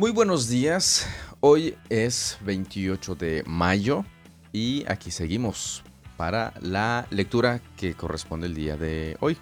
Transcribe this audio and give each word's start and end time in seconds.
Muy 0.00 0.12
buenos 0.12 0.48
días. 0.48 1.06
Hoy 1.40 1.76
es 1.90 2.38
28 2.46 3.16
de 3.16 3.42
mayo 3.44 4.06
y 4.50 4.82
aquí 4.88 5.10
seguimos 5.10 5.82
para 6.16 6.54
la 6.62 7.06
lectura 7.10 7.60
que 7.76 7.92
corresponde 7.92 8.46
el 8.46 8.54
día 8.54 8.78
de 8.78 9.18
hoy. 9.20 9.36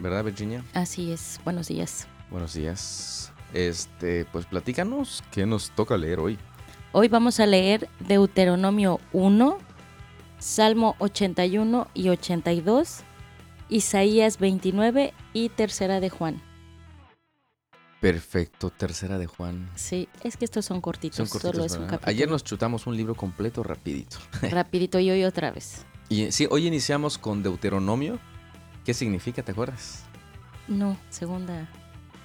¿Verdad, 0.00 0.24
Virginia? 0.24 0.64
Así 0.74 1.12
es. 1.12 1.38
Buenos 1.44 1.68
días. 1.68 2.08
Buenos 2.28 2.54
días. 2.54 3.32
Este, 3.52 4.24
pues 4.32 4.46
platícanos 4.46 5.22
qué 5.30 5.46
nos 5.46 5.70
toca 5.70 5.96
leer 5.96 6.18
hoy. 6.18 6.38
Hoy 6.90 7.06
vamos 7.06 7.38
a 7.38 7.46
leer 7.46 7.88
Deuteronomio 8.00 8.98
1, 9.12 9.58
Salmo 10.40 10.96
81 10.98 11.86
y 11.94 12.08
82, 12.08 13.04
Isaías 13.68 14.40
29 14.40 15.14
y 15.32 15.50
Tercera 15.50 16.00
de 16.00 16.10
Juan. 16.10 16.42
Perfecto, 18.04 18.68
tercera 18.68 19.16
de 19.16 19.24
Juan. 19.26 19.70
Sí, 19.76 20.10
es 20.22 20.36
que 20.36 20.44
estos 20.44 20.66
son 20.66 20.82
cortitos, 20.82 21.16
Son 21.16 21.26
cortitos, 21.26 21.52
solo 21.54 21.64
es 21.64 21.72
un 21.72 21.86
capítulo. 21.86 22.10
Ayer 22.10 22.28
nos 22.28 22.44
chutamos 22.44 22.86
un 22.86 22.94
libro 22.98 23.14
completo 23.14 23.62
rapidito. 23.62 24.18
Rapidito 24.42 24.98
y 25.00 25.10
hoy 25.10 25.24
otra 25.24 25.50
vez. 25.50 25.86
Y 26.10 26.30
sí, 26.30 26.46
hoy 26.50 26.66
iniciamos 26.66 27.16
con 27.16 27.42
Deuteronomio. 27.42 28.18
¿Qué 28.84 28.92
significa, 28.92 29.42
te 29.42 29.52
acuerdas? 29.52 30.02
No, 30.68 30.98
segunda 31.08 31.66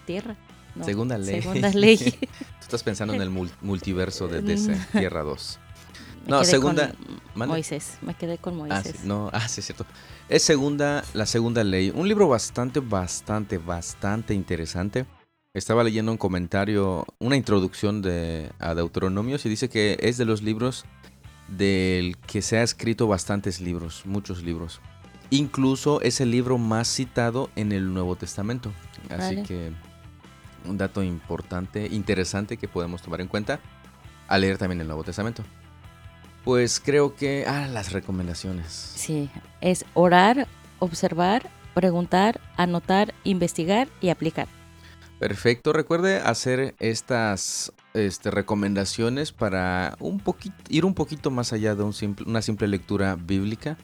tierra. 0.06 0.36
No, 0.76 0.84
Segunda 0.84 1.18
ley. 1.18 1.42
Segunda 1.42 1.70
ley. 1.74 1.98
Tú 1.98 2.28
estás 2.60 2.84
pensando 2.84 3.14
en 3.14 3.22
el 3.22 3.32
mul- 3.32 3.50
multiverso 3.62 4.28
de 4.28 4.42
DC, 4.42 4.78
Tierra 4.92 5.24
2. 5.24 5.60
Me 6.26 6.30
No, 6.32 6.44
segunda-. 6.44 6.94
Moisés, 7.36 8.00
me 8.02 8.16
quedé 8.16 8.38
con 8.38 8.56
Ah, 8.56 8.58
Moisés. 8.58 8.96
sí, 9.00 9.08
no, 9.08 9.30
ah, 9.32 9.48
sí, 9.48 9.62
es 9.62 9.66
cierto. 9.68 9.86
Es 10.28 10.44
segunda, 10.44 11.06
la 11.14 11.26
segunda 11.26 11.64
ley. 11.64 11.90
Un 11.96 12.06
libro 12.10 12.28
bastante, 12.28 12.82
bastante, 12.82 13.58
bastante 13.58 14.34
interesante. 14.34 15.06
Estaba 15.56 15.84
leyendo 15.84 16.12
un 16.12 16.20
comentario, 16.20 17.08
una 17.18 17.36
introducción 17.36 18.04
de, 18.04 18.52
a 18.60 18.76
Deuteronomios 18.76 19.48
y 19.48 19.50
dice 19.50 19.68
que 19.68 19.98
es 20.00 20.18
de 20.18 20.26
los 20.26 20.44
libros 20.44 20.86
del 21.48 22.18
que 22.18 22.44
se 22.44 22.60
ha 22.60 22.64
escrito 22.64 23.08
bastantes 23.08 23.60
libros, 23.60 24.04
muchos 24.06 24.44
libros. 24.44 24.80
Incluso 25.32 26.02
es 26.02 26.22
el 26.22 26.30
libro 26.30 26.60
más 26.60 26.88
citado 26.88 27.50
en 27.56 27.72
el 27.72 27.92
Nuevo 27.92 28.16
Testamento. 28.16 28.72
Así 29.10 29.38
Vale. 29.38 29.44
que 29.44 29.72
un 30.66 30.78
dato 30.78 31.02
importante, 31.02 31.88
interesante 31.88 32.58
que 32.58 32.68
podemos 32.68 33.02
tomar 33.02 33.20
en 33.20 33.28
cuenta 33.28 33.60
al 34.28 34.42
leer 34.42 34.60
también 34.60 34.82
el 34.82 34.88
Nuevo 34.88 35.04
Testamento. 35.04 35.44
Pues 36.46 36.80
creo 36.80 37.16
que... 37.16 37.46
Ah, 37.48 37.68
las 37.68 37.92
recomendaciones. 37.92 38.68
Sí, 38.72 39.32
es 39.62 39.84
orar, 39.96 40.48
observar, 40.78 41.50
preguntar, 41.74 42.40
anotar, 42.56 43.16
investigar 43.24 43.88
y 44.00 44.10
aplicar. 44.10 44.48
Perfecto. 45.20 45.74
Recuerde 45.74 46.22
hacer 46.22 46.76
estas 46.80 47.74
este, 47.94 48.32
recomendaciones 48.32 49.34
para 49.34 49.98
ir 50.70 50.86
un 50.86 50.94
poquito 50.94 51.30
más 51.30 51.52
allá 51.52 51.76
de 51.76 51.84
una 52.26 52.42
simple 52.42 52.68
lectura 52.70 53.16
bíblica. 53.16 53.78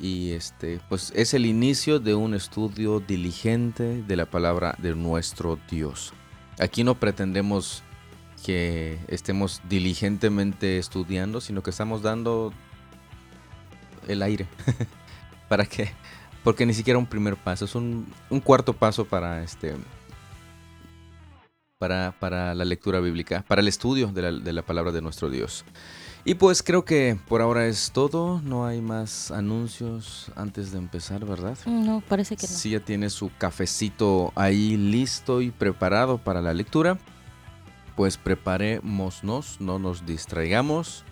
Y 0.00 0.32
este, 0.32 0.80
pues 0.88 1.12
es 1.14 1.34
el 1.34 1.44
inicio 1.44 2.00
de 2.00 2.14
un 2.14 2.34
estudio 2.34 3.00
diligente 3.00 4.02
de 4.02 4.16
la 4.16 4.26
palabra 4.26 4.74
de 4.78 4.96
nuestro 4.96 5.58
Dios. 5.70 6.14
Aquí 6.58 6.82
no 6.82 6.98
pretendemos 6.98 7.82
que 8.44 8.98
estemos 9.08 9.60
diligentemente 9.68 10.78
estudiando, 10.78 11.40
sino 11.40 11.62
que 11.62 11.70
estamos 11.70 12.02
dando 12.02 12.52
el 14.08 14.22
aire. 14.22 14.48
¿Para 15.48 15.66
qué? 15.66 15.92
Porque 16.42 16.66
ni 16.66 16.74
siquiera 16.74 16.98
un 16.98 17.06
primer 17.06 17.36
paso, 17.36 17.66
es 17.66 17.74
un 17.76 18.06
cuarto 18.42 18.72
paso 18.72 19.04
para 19.04 19.44
este 19.44 19.76
para, 21.82 22.14
para 22.20 22.54
la 22.54 22.64
lectura 22.64 23.00
bíblica, 23.00 23.44
para 23.48 23.60
el 23.60 23.66
estudio 23.66 24.06
de 24.06 24.22
la, 24.22 24.30
de 24.30 24.52
la 24.52 24.62
palabra 24.62 24.92
de 24.92 25.02
nuestro 25.02 25.28
Dios. 25.30 25.64
Y 26.24 26.34
pues 26.34 26.62
creo 26.62 26.84
que 26.84 27.18
por 27.26 27.42
ahora 27.42 27.66
es 27.66 27.90
todo, 27.90 28.40
no 28.44 28.64
hay 28.64 28.80
más 28.80 29.32
anuncios 29.32 30.30
antes 30.36 30.70
de 30.70 30.78
empezar, 30.78 31.24
¿verdad? 31.24 31.58
No, 31.66 32.00
parece 32.08 32.36
que 32.36 32.46
no. 32.46 32.52
Si 32.52 32.70
ya 32.70 32.78
tiene 32.78 33.10
su 33.10 33.32
cafecito 33.36 34.30
ahí 34.36 34.76
listo 34.76 35.42
y 35.42 35.50
preparado 35.50 36.18
para 36.18 36.40
la 36.40 36.54
lectura, 36.54 36.98
pues 37.96 38.16
preparémonos, 38.16 39.60
no 39.60 39.80
nos 39.80 40.06
distraigamos. 40.06 41.02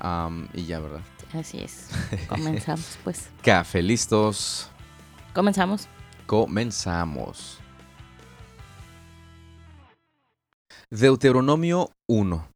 Am, 0.00 0.48
y 0.54 0.64
ya, 0.64 0.80
¿verdad? 0.80 1.02
Así 1.32 1.58
es. 1.58 1.86
Comenzamos, 2.28 2.98
pues. 3.04 3.28
Café 3.44 3.80
listos, 3.80 4.68
Comenzamos. 5.32 5.86
comenzamos. 6.26 7.60
Deuteronomio 10.96 11.90
1 12.08 12.48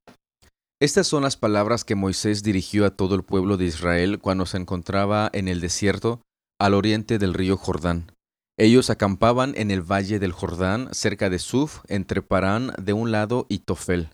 Estas 0.81 1.09
son 1.09 1.25
las 1.25 1.37
palabras 1.37 1.83
que 1.83 1.97
Moisés 1.97 2.45
dirigió 2.45 2.87
a 2.87 2.91
todo 2.91 3.17
el 3.17 3.25
pueblo 3.25 3.57
de 3.57 3.65
Israel 3.65 4.21
cuando 4.21 4.47
se 4.47 4.59
encontraba 4.59 5.29
en 5.33 5.49
el 5.49 5.61
desierto 5.61 6.21
al 6.61 6.75
oriente 6.75 7.19
del 7.19 7.35
río 7.35 7.57
Jordán. 7.57 8.13
Ellos 8.57 8.91
acampaban 8.91 9.55
en 9.57 9.73
el 9.73 9.83
valle 9.83 10.21
del 10.21 10.31
Jordán, 10.31 10.89
cerca 10.93 11.31
de 11.31 11.41
Suf, 11.41 11.81
entre 11.89 12.23
Parán 12.23 12.71
de 12.81 12.93
un 12.93 13.11
lado 13.11 13.45
y 13.49 13.59
Tofel, 13.59 14.11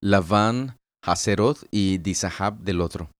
Labán, 0.00 0.76
Hazeroth 1.04 1.64
y 1.72 1.98
Dizahab 1.98 2.60
del 2.60 2.80
otro. 2.80 3.10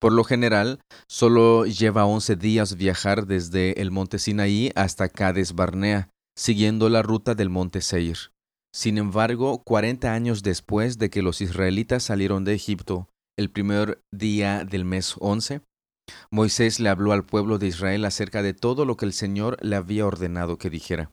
Por 0.00 0.12
lo 0.12 0.24
general, 0.24 0.80
solo 1.08 1.66
lleva 1.66 2.04
once 2.04 2.34
días 2.34 2.74
viajar 2.74 3.28
desde 3.28 3.80
el 3.80 3.92
monte 3.92 4.18
Sinaí 4.18 4.72
hasta 4.74 5.08
Cades 5.08 5.54
Barnea, 5.54 6.08
siguiendo 6.36 6.88
la 6.88 7.02
ruta 7.02 7.36
del 7.36 7.48
monte 7.48 7.80
Seir. 7.80 8.18
Sin 8.72 8.98
embargo, 8.98 9.62
40 9.64 10.12
años 10.12 10.42
después 10.42 10.98
de 10.98 11.10
que 11.10 11.22
los 11.22 11.40
israelitas 11.40 12.04
salieron 12.04 12.44
de 12.44 12.54
Egipto, 12.54 13.08
el 13.36 13.50
primer 13.50 14.02
día 14.12 14.64
del 14.64 14.84
mes 14.84 15.16
11, 15.18 15.62
Moisés 16.30 16.78
le 16.78 16.88
habló 16.88 17.12
al 17.12 17.24
pueblo 17.24 17.58
de 17.58 17.66
Israel 17.66 18.04
acerca 18.04 18.42
de 18.42 18.54
todo 18.54 18.84
lo 18.84 18.96
que 18.96 19.06
el 19.06 19.12
Señor 19.12 19.56
le 19.60 19.76
había 19.76 20.06
ordenado 20.06 20.58
que 20.58 20.70
dijera. 20.70 21.10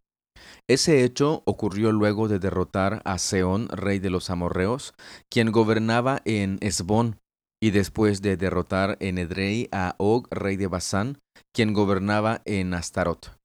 Ese 0.69 1.03
hecho 1.03 1.41
ocurrió 1.46 1.91
luego 1.91 2.28
de 2.28 2.40
derrotar 2.40 3.01
a 3.06 3.17
Seón, 3.17 3.69
rey 3.69 4.00
de 4.00 4.09
los 4.09 4.29
amorreos, 4.29 4.94
quien 5.29 5.51
gobernaba 5.51 6.22
en 6.25 6.57
Esbón, 6.62 7.19
y 7.62 7.72
después 7.72 8.22
de 8.22 8.38
derrotar 8.38 8.97
en 9.00 9.17
Edrei 9.17 9.67
a 9.72 9.96
Og, 9.97 10.28
rey 10.29 10.57
de 10.57 10.67
Basán, 10.67 11.19
quien 11.53 11.73
gobernaba 11.73 12.41
en 12.46 12.73
Astarot. 12.73 13.38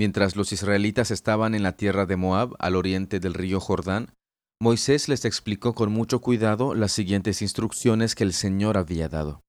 Mientras 0.00 0.34
los 0.34 0.50
israelitas 0.50 1.10
estaban 1.10 1.54
en 1.54 1.62
la 1.62 1.76
tierra 1.76 2.06
de 2.06 2.16
Moab, 2.16 2.54
al 2.58 2.74
oriente 2.74 3.20
del 3.20 3.34
río 3.34 3.60
Jordán, 3.60 4.14
Moisés 4.58 5.10
les 5.10 5.26
explicó 5.26 5.74
con 5.74 5.92
mucho 5.92 6.22
cuidado 6.22 6.74
las 6.74 6.92
siguientes 6.92 7.42
instrucciones 7.42 8.14
que 8.14 8.24
el 8.24 8.32
Señor 8.32 8.78
había 8.78 9.10
dado. 9.10 9.42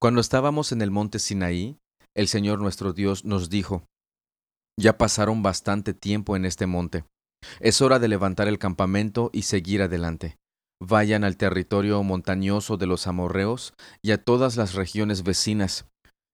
Cuando 0.00 0.22
estábamos 0.22 0.72
en 0.72 0.80
el 0.80 0.90
monte 0.90 1.18
Sinaí, 1.18 1.76
el 2.16 2.28
Señor 2.28 2.60
nuestro 2.60 2.94
Dios 2.94 3.26
nos 3.26 3.50
dijo, 3.50 3.84
Ya 4.80 4.96
pasaron 4.96 5.42
bastante 5.42 5.92
tiempo 5.92 6.34
en 6.34 6.46
este 6.46 6.64
monte. 6.66 7.04
Es 7.60 7.82
hora 7.82 7.98
de 7.98 8.08
levantar 8.08 8.48
el 8.48 8.58
campamento 8.58 9.28
y 9.34 9.42
seguir 9.42 9.82
adelante. 9.82 10.38
Vayan 10.80 11.24
al 11.24 11.36
territorio 11.36 12.02
montañoso 12.02 12.78
de 12.78 12.86
los 12.86 13.06
amorreos 13.06 13.74
y 14.00 14.12
a 14.12 14.24
todas 14.24 14.56
las 14.56 14.72
regiones 14.72 15.24
vecinas, 15.24 15.84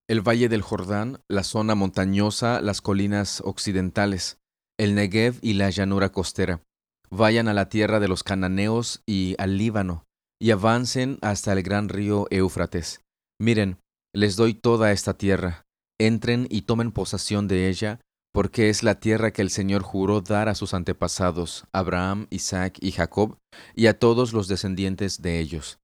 el 0.08 0.20
valle 0.20 0.48
del 0.48 0.62
Jordán, 0.62 1.20
la 1.28 1.42
zona 1.44 1.74
montañosa, 1.74 2.60
las 2.60 2.80
colinas 2.80 3.40
occidentales, 3.44 4.38
el 4.78 4.94
Negev 4.94 5.38
y 5.40 5.54
la 5.54 5.70
llanura 5.70 6.10
costera. 6.10 6.62
Vayan 7.10 7.48
a 7.48 7.54
la 7.54 7.68
tierra 7.68 8.00
de 8.00 8.08
los 8.08 8.22
cananeos 8.22 9.02
y 9.06 9.34
al 9.38 9.56
Líbano, 9.56 10.04
y 10.40 10.50
avancen 10.50 11.18
hasta 11.22 11.52
el 11.52 11.62
gran 11.62 11.88
río 11.88 12.26
Éufrates. 12.30 13.00
Miren, 13.40 13.78
les 14.14 14.36
doy 14.36 14.54
toda 14.54 14.92
esta 14.92 15.16
tierra. 15.16 15.64
Entren 15.98 16.46
y 16.50 16.62
tomen 16.62 16.92
posesión 16.92 17.48
de 17.48 17.68
ella, 17.68 18.00
porque 18.32 18.68
es 18.68 18.82
la 18.82 18.98
tierra 18.98 19.32
que 19.32 19.42
el 19.42 19.50
Señor 19.50 19.82
juró 19.82 20.20
dar 20.20 20.48
a 20.48 20.54
sus 20.54 20.74
antepasados, 20.74 21.64
Abraham, 21.72 22.26
Isaac 22.30 22.78
y 22.80 22.90
Jacob, 22.90 23.38
y 23.76 23.86
a 23.86 23.98
todos 23.98 24.32
los 24.32 24.48
descendientes 24.48 25.22
de 25.22 25.38
ellos. 25.38 25.78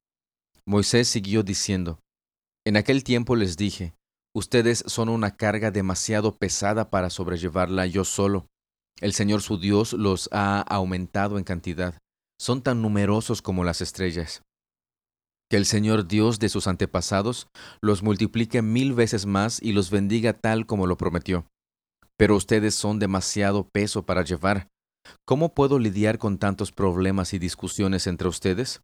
Moisés 0.67 1.09
siguió 1.09 1.43
diciendo, 1.43 2.01
En 2.67 2.77
aquel 2.77 3.05
tiempo 3.05 3.37
les 3.37 3.57
dije, 3.57 3.95
Ustedes 4.35 4.85
son 4.87 5.09
una 5.09 5.37
carga 5.37 5.73
demasiado 5.73 6.37
pesada 6.37 6.91
para 6.91 7.11
sobrellevarla 7.11 7.87
yo 7.87 8.05
solo. 8.05 8.47
El 9.01 9.13
Señor 9.13 9.43
su 9.43 9.59
Dios 9.59 9.93
los 9.93 10.29
ha 10.31 10.61
aumentado 10.61 11.37
en 11.39 11.45
cantidad. 11.45 11.99
Son 12.39 12.63
tan 12.63 12.81
numerosos 12.81 13.43
como 13.43 13.65
las 13.65 13.81
estrellas. 13.81 14.43
Que 15.51 15.57
el 15.57 15.67
Señor 15.67 16.07
Dios 16.07 16.39
de 16.39 16.49
sus 16.49 16.69
antepasados 16.69 17.49
los 17.83 18.05
multiplique 18.05 18.63
mil 18.63 18.93
veces 18.93 19.27
más 19.27 19.61
y 19.61 19.73
los 19.73 19.91
bendiga 19.91 20.33
tal 20.33 20.65
como 20.65 20.87
lo 20.87 20.97
prometió. 20.97 21.47
Pero 22.17 22.37
ustedes 22.37 22.75
son 22.77 23.01
demasiado 23.01 23.69
peso 23.69 24.07
para 24.07 24.23
llevar. 24.23 24.69
¿Cómo 25.27 25.55
puedo 25.55 25.81
lidiar 25.81 26.19
con 26.19 26.39
tantos 26.39 26.71
problemas 26.71 27.35
y 27.35 27.41
discusiones 27.41 28.07
entre 28.07 28.29
ustedes? 28.29 28.81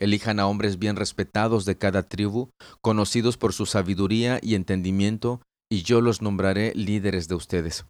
Elijan 0.00 0.40
a 0.40 0.46
hombres 0.46 0.78
bien 0.78 0.96
respetados 0.96 1.66
de 1.66 1.76
cada 1.76 2.08
tribu, 2.08 2.48
conocidos 2.80 3.36
por 3.36 3.52
su 3.52 3.66
sabiduría 3.66 4.40
y 4.42 4.54
entendimiento, 4.54 5.42
y 5.70 5.82
yo 5.82 6.00
los 6.00 6.22
nombraré 6.22 6.72
líderes 6.74 7.28
de 7.28 7.34
ustedes. 7.34 7.84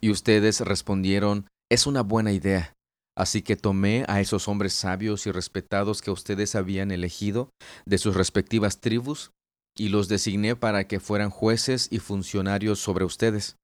Y 0.00 0.10
ustedes 0.10 0.60
respondieron, 0.60 1.48
es 1.70 1.86
una 1.86 2.02
buena 2.02 2.32
idea. 2.32 2.74
Así 3.16 3.40
que 3.40 3.56
tomé 3.56 4.04
a 4.08 4.20
esos 4.20 4.46
hombres 4.46 4.74
sabios 4.74 5.26
y 5.26 5.32
respetados 5.32 6.02
que 6.02 6.10
ustedes 6.10 6.54
habían 6.54 6.90
elegido 6.90 7.48
de 7.86 7.96
sus 7.96 8.14
respectivas 8.14 8.80
tribus 8.80 9.30
y 9.74 9.88
los 9.88 10.08
designé 10.08 10.56
para 10.56 10.86
que 10.86 11.00
fueran 11.00 11.30
jueces 11.30 11.88
y 11.90 11.98
funcionarios 11.98 12.78
sobre 12.80 13.06
ustedes. 13.06 13.56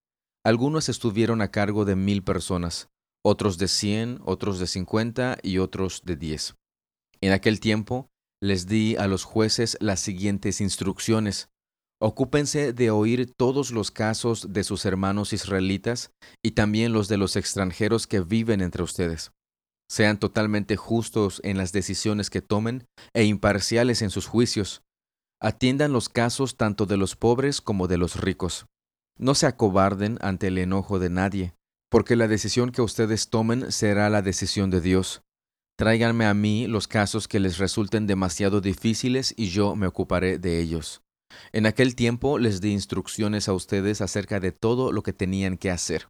Algunos 0.44 0.88
estuvieron 0.88 1.42
a 1.42 1.50
cargo 1.50 1.84
de 1.84 1.94
mil 1.94 2.22
personas, 2.22 2.88
otros 3.22 3.58
de 3.58 3.68
cien, 3.68 4.18
otros 4.24 4.58
de 4.58 4.66
cincuenta 4.66 5.36
y 5.42 5.58
otros 5.58 6.02
de 6.04 6.16
diez. 6.16 6.54
En 7.22 7.32
aquel 7.32 7.60
tiempo 7.60 8.10
les 8.42 8.66
di 8.66 8.96
a 8.96 9.06
los 9.06 9.24
jueces 9.24 9.78
las 9.80 10.00
siguientes 10.00 10.60
instrucciones. 10.60 11.48
Ocúpense 12.00 12.72
de 12.72 12.90
oír 12.90 13.32
todos 13.36 13.70
los 13.70 13.90
casos 13.90 14.52
de 14.52 14.64
sus 14.64 14.84
hermanos 14.84 15.32
israelitas 15.32 16.10
y 16.42 16.50
también 16.50 16.92
los 16.92 17.08
de 17.08 17.16
los 17.16 17.36
extranjeros 17.36 18.06
que 18.06 18.20
viven 18.20 18.60
entre 18.60 18.82
ustedes 18.82 19.32
sean 19.92 20.18
totalmente 20.18 20.76
justos 20.76 21.42
en 21.44 21.58
las 21.58 21.72
decisiones 21.72 22.30
que 22.30 22.40
tomen 22.40 22.86
e 23.12 23.24
imparciales 23.24 24.00
en 24.00 24.08
sus 24.08 24.26
juicios. 24.26 24.82
Atiendan 25.38 25.92
los 25.92 26.08
casos 26.08 26.56
tanto 26.56 26.86
de 26.86 26.96
los 26.96 27.14
pobres 27.14 27.60
como 27.60 27.88
de 27.88 27.98
los 27.98 28.18
ricos. 28.18 28.64
No 29.18 29.34
se 29.34 29.44
acobarden 29.44 30.16
ante 30.22 30.46
el 30.46 30.56
enojo 30.56 30.98
de 30.98 31.10
nadie, 31.10 31.54
porque 31.90 32.16
la 32.16 32.26
decisión 32.26 32.72
que 32.72 32.80
ustedes 32.80 33.28
tomen 33.28 33.70
será 33.70 34.08
la 34.08 34.22
decisión 34.22 34.70
de 34.70 34.80
Dios. 34.80 35.20
Tráiganme 35.78 36.26
a 36.26 36.34
mí 36.34 36.66
los 36.66 36.86
casos 36.86 37.28
que 37.28 37.40
les 37.40 37.58
resulten 37.58 38.06
demasiado 38.06 38.60
difíciles 38.60 39.34
y 39.36 39.48
yo 39.48 39.74
me 39.74 39.86
ocuparé 39.86 40.38
de 40.38 40.60
ellos. 40.60 41.02
En 41.52 41.66
aquel 41.66 41.94
tiempo 41.94 42.38
les 42.38 42.60
di 42.60 42.72
instrucciones 42.72 43.48
a 43.48 43.54
ustedes 43.54 44.00
acerca 44.00 44.38
de 44.38 44.52
todo 44.52 44.92
lo 44.92 45.02
que 45.02 45.12
tenían 45.12 45.56
que 45.56 45.70
hacer. 45.70 46.08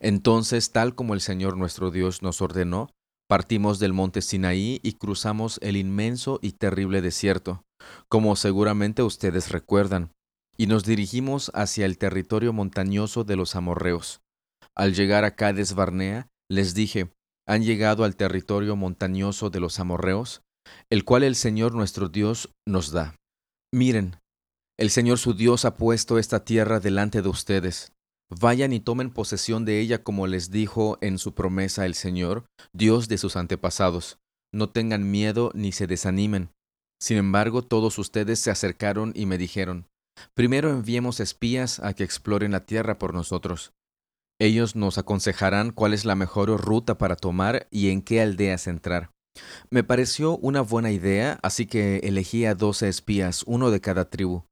Entonces, 0.00 0.70
tal 0.70 0.94
como 0.94 1.14
el 1.14 1.20
Señor 1.20 1.56
nuestro 1.56 1.90
Dios 1.90 2.22
nos 2.22 2.40
ordenó, 2.40 2.88
Partimos 3.28 3.80
del 3.80 3.92
monte 3.92 4.22
Sinaí 4.22 4.78
y 4.84 4.92
cruzamos 4.92 5.58
el 5.60 5.76
inmenso 5.76 6.38
y 6.42 6.52
terrible 6.52 7.02
desierto, 7.02 7.64
como 8.08 8.36
seguramente 8.36 9.02
ustedes 9.02 9.50
recuerdan, 9.50 10.12
y 10.56 10.68
nos 10.68 10.84
dirigimos 10.84 11.50
hacia 11.52 11.86
el 11.86 11.98
territorio 11.98 12.52
montañoso 12.52 13.24
de 13.24 13.34
los 13.34 13.56
amorreos. 13.56 14.20
Al 14.76 14.94
llegar 14.94 15.24
a 15.24 15.34
Cades 15.34 15.74
Barnea, 15.74 16.28
les 16.48 16.74
dije, 16.74 17.10
han 17.46 17.62
llegado 17.62 18.04
al 18.04 18.16
territorio 18.16 18.76
montañoso 18.76 19.50
de 19.50 19.60
los 19.60 19.78
amorreos, 19.78 20.42
el 20.90 21.04
cual 21.04 21.22
el 21.22 21.36
Señor 21.36 21.74
nuestro 21.74 22.08
Dios 22.08 22.50
nos 22.66 22.90
da. 22.90 23.14
Miren, 23.72 24.16
el 24.78 24.90
Señor 24.90 25.18
su 25.18 25.34
Dios 25.34 25.64
ha 25.64 25.76
puesto 25.76 26.18
esta 26.18 26.44
tierra 26.44 26.80
delante 26.80 27.22
de 27.22 27.28
ustedes. 27.28 27.92
Vayan 28.28 28.72
y 28.72 28.80
tomen 28.80 29.10
posesión 29.10 29.64
de 29.64 29.80
ella 29.80 30.02
como 30.02 30.26
les 30.26 30.50
dijo 30.50 30.98
en 31.00 31.18
su 31.18 31.34
promesa 31.34 31.86
el 31.86 31.94
Señor, 31.94 32.46
Dios 32.72 33.08
de 33.08 33.18
sus 33.18 33.36
antepasados. 33.36 34.18
No 34.52 34.70
tengan 34.70 35.10
miedo 35.10 35.52
ni 35.54 35.72
se 35.72 35.86
desanimen. 35.86 36.50
Sin 37.00 37.18
embargo, 37.18 37.62
todos 37.62 37.98
ustedes 37.98 38.40
se 38.40 38.50
acercaron 38.50 39.12
y 39.14 39.26
me 39.26 39.38
dijeron, 39.38 39.86
Primero 40.34 40.70
enviemos 40.70 41.20
espías 41.20 41.78
a 41.80 41.94
que 41.94 42.04
exploren 42.04 42.52
la 42.52 42.64
tierra 42.64 42.98
por 42.98 43.14
nosotros. 43.14 43.72
Ellos 44.38 44.76
nos 44.76 44.98
aconsejarán 44.98 45.70
cuál 45.70 45.94
es 45.94 46.04
la 46.04 46.14
mejor 46.14 46.50
ruta 46.60 46.98
para 46.98 47.16
tomar 47.16 47.66
y 47.70 47.90
en 47.90 48.02
qué 48.02 48.20
aldeas 48.20 48.66
entrar. 48.66 49.10
Me 49.70 49.82
pareció 49.84 50.36
una 50.36 50.60
buena 50.60 50.90
idea, 50.90 51.38
así 51.42 51.66
que 51.66 51.98
elegí 51.98 52.44
a 52.44 52.54
doce 52.54 52.88
espías, 52.88 53.44
uno 53.46 53.70
de 53.70 53.80
cada 53.80 54.10
tribu. 54.10 54.44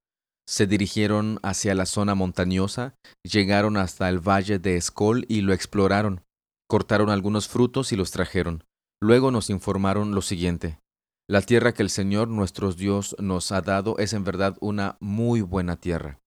Se 0.47 0.67
dirigieron 0.67 1.39
hacia 1.43 1.75
la 1.75 1.87
zona 1.87 2.15
montañosa, 2.15 2.95
llegaron 3.23 3.77
hasta 3.77 4.09
el 4.09 4.21
valle 4.21 4.59
de 4.59 4.77
Escol 4.77 5.25
y 5.29 5.41
lo 5.41 5.53
exploraron. 5.53 6.23
Cortaron 6.69 7.11
algunos 7.11 7.49
frutos 7.49 7.93
y 7.93 7.97
los 7.97 8.11
trajeron. 8.11 8.65
Luego 9.03 9.31
nos 9.31 9.51
informaron 9.51 10.15
lo 10.15 10.23
siguiente. 10.23 10.79
La 11.29 11.41
tierra 11.41 11.73
que 11.73 11.83
el 11.83 11.91
Señor 11.91 12.29
nuestro 12.29 12.73
Dios 12.73 13.17
nos 13.19 13.53
ha 13.53 13.63
dado 13.63 13.99
es 13.99 14.13
en 14.13 14.25
verdad 14.25 14.57
una 14.61 14.97
muy 15.01 15.41
buena 15.41 15.77
tierra. 15.77 16.21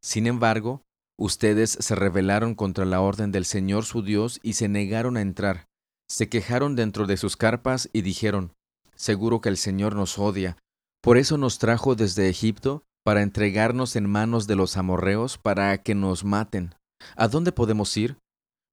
Sin 0.00 0.26
embargo, 0.26 0.82
ustedes 1.18 1.76
se 1.80 1.94
rebelaron 1.94 2.54
contra 2.54 2.84
la 2.84 3.00
orden 3.00 3.32
del 3.32 3.44
Señor 3.44 3.84
su 3.84 4.02
Dios 4.02 4.40
y 4.42 4.54
se 4.54 4.68
negaron 4.68 5.16
a 5.16 5.20
entrar. 5.20 5.66
Se 6.08 6.28
quejaron 6.28 6.76
dentro 6.76 7.06
de 7.06 7.16
sus 7.16 7.36
carpas 7.36 7.90
y 7.92 8.02
dijeron, 8.02 8.52
Seguro 8.94 9.40
que 9.40 9.48
el 9.48 9.56
Señor 9.56 9.94
nos 9.94 10.18
odia, 10.18 10.56
por 11.02 11.18
eso 11.18 11.38
nos 11.38 11.58
trajo 11.58 11.94
desde 11.94 12.28
Egipto 12.28 12.84
para 13.04 13.22
entregarnos 13.22 13.96
en 13.96 14.08
manos 14.08 14.46
de 14.46 14.56
los 14.56 14.76
amorreos 14.76 15.38
para 15.38 15.82
que 15.82 15.94
nos 15.94 16.24
maten. 16.24 16.74
¿A 17.16 17.28
dónde 17.28 17.52
podemos 17.52 17.96
ir? 17.96 18.18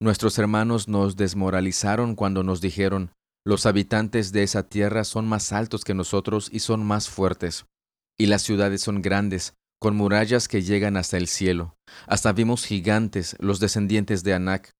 Nuestros 0.01 0.37
hermanos 0.39 0.87
nos 0.87 1.15
desmoralizaron 1.15 2.15
cuando 2.15 2.43
nos 2.43 2.59
dijeron, 2.61 3.11
los 3.45 3.65
habitantes 3.65 4.31
de 4.31 4.43
esa 4.43 4.67
tierra 4.67 5.03
son 5.03 5.27
más 5.27 5.53
altos 5.53 5.83
que 5.83 5.93
nosotros 5.93 6.49
y 6.51 6.59
son 6.59 6.83
más 6.83 7.09
fuertes, 7.09 7.65
y 8.19 8.25
las 8.25 8.41
ciudades 8.41 8.81
son 8.81 9.01
grandes, 9.01 9.53
con 9.79 9.95
murallas 9.95 10.47
que 10.47 10.61
llegan 10.61 10.97
hasta 10.97 11.17
el 11.17 11.27
cielo. 11.27 11.75
Hasta 12.07 12.33
vimos 12.33 12.65
gigantes, 12.65 13.35
los 13.39 13.59
descendientes 13.59 14.23
de 14.23 14.33
Anac. 14.33 14.71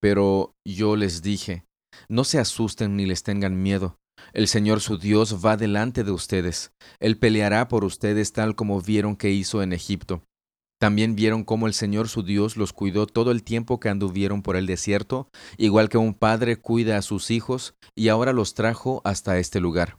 Pero 0.00 0.54
yo 0.64 0.96
les 0.96 1.22
dije, 1.22 1.64
no 2.08 2.24
se 2.24 2.38
asusten 2.38 2.96
ni 2.96 3.06
les 3.06 3.22
tengan 3.22 3.62
miedo, 3.62 3.98
el 4.32 4.48
Señor 4.48 4.80
su 4.80 4.98
Dios 4.98 5.44
va 5.44 5.56
delante 5.56 6.04
de 6.04 6.12
ustedes. 6.12 6.72
Él 6.98 7.18
peleará 7.18 7.68
por 7.68 7.84
ustedes 7.84 8.32
tal 8.32 8.54
como 8.54 8.80
vieron 8.80 9.16
que 9.16 9.30
hizo 9.30 9.62
en 9.62 9.72
Egipto. 9.72 10.22
También 10.80 11.14
vieron 11.14 11.44
cómo 11.44 11.66
el 11.66 11.74
Señor 11.74 12.08
su 12.08 12.22
Dios 12.22 12.56
los 12.56 12.72
cuidó 12.72 13.06
todo 13.06 13.32
el 13.32 13.42
tiempo 13.42 13.80
que 13.80 13.90
anduvieron 13.90 14.42
por 14.42 14.56
el 14.56 14.66
desierto, 14.66 15.28
igual 15.58 15.90
que 15.90 15.98
un 15.98 16.14
padre 16.14 16.56
cuida 16.56 16.96
a 16.96 17.02
sus 17.02 17.30
hijos, 17.30 17.74
y 17.94 18.08
ahora 18.08 18.32
los 18.32 18.54
trajo 18.54 19.02
hasta 19.04 19.38
este 19.38 19.60
lugar. 19.60 19.98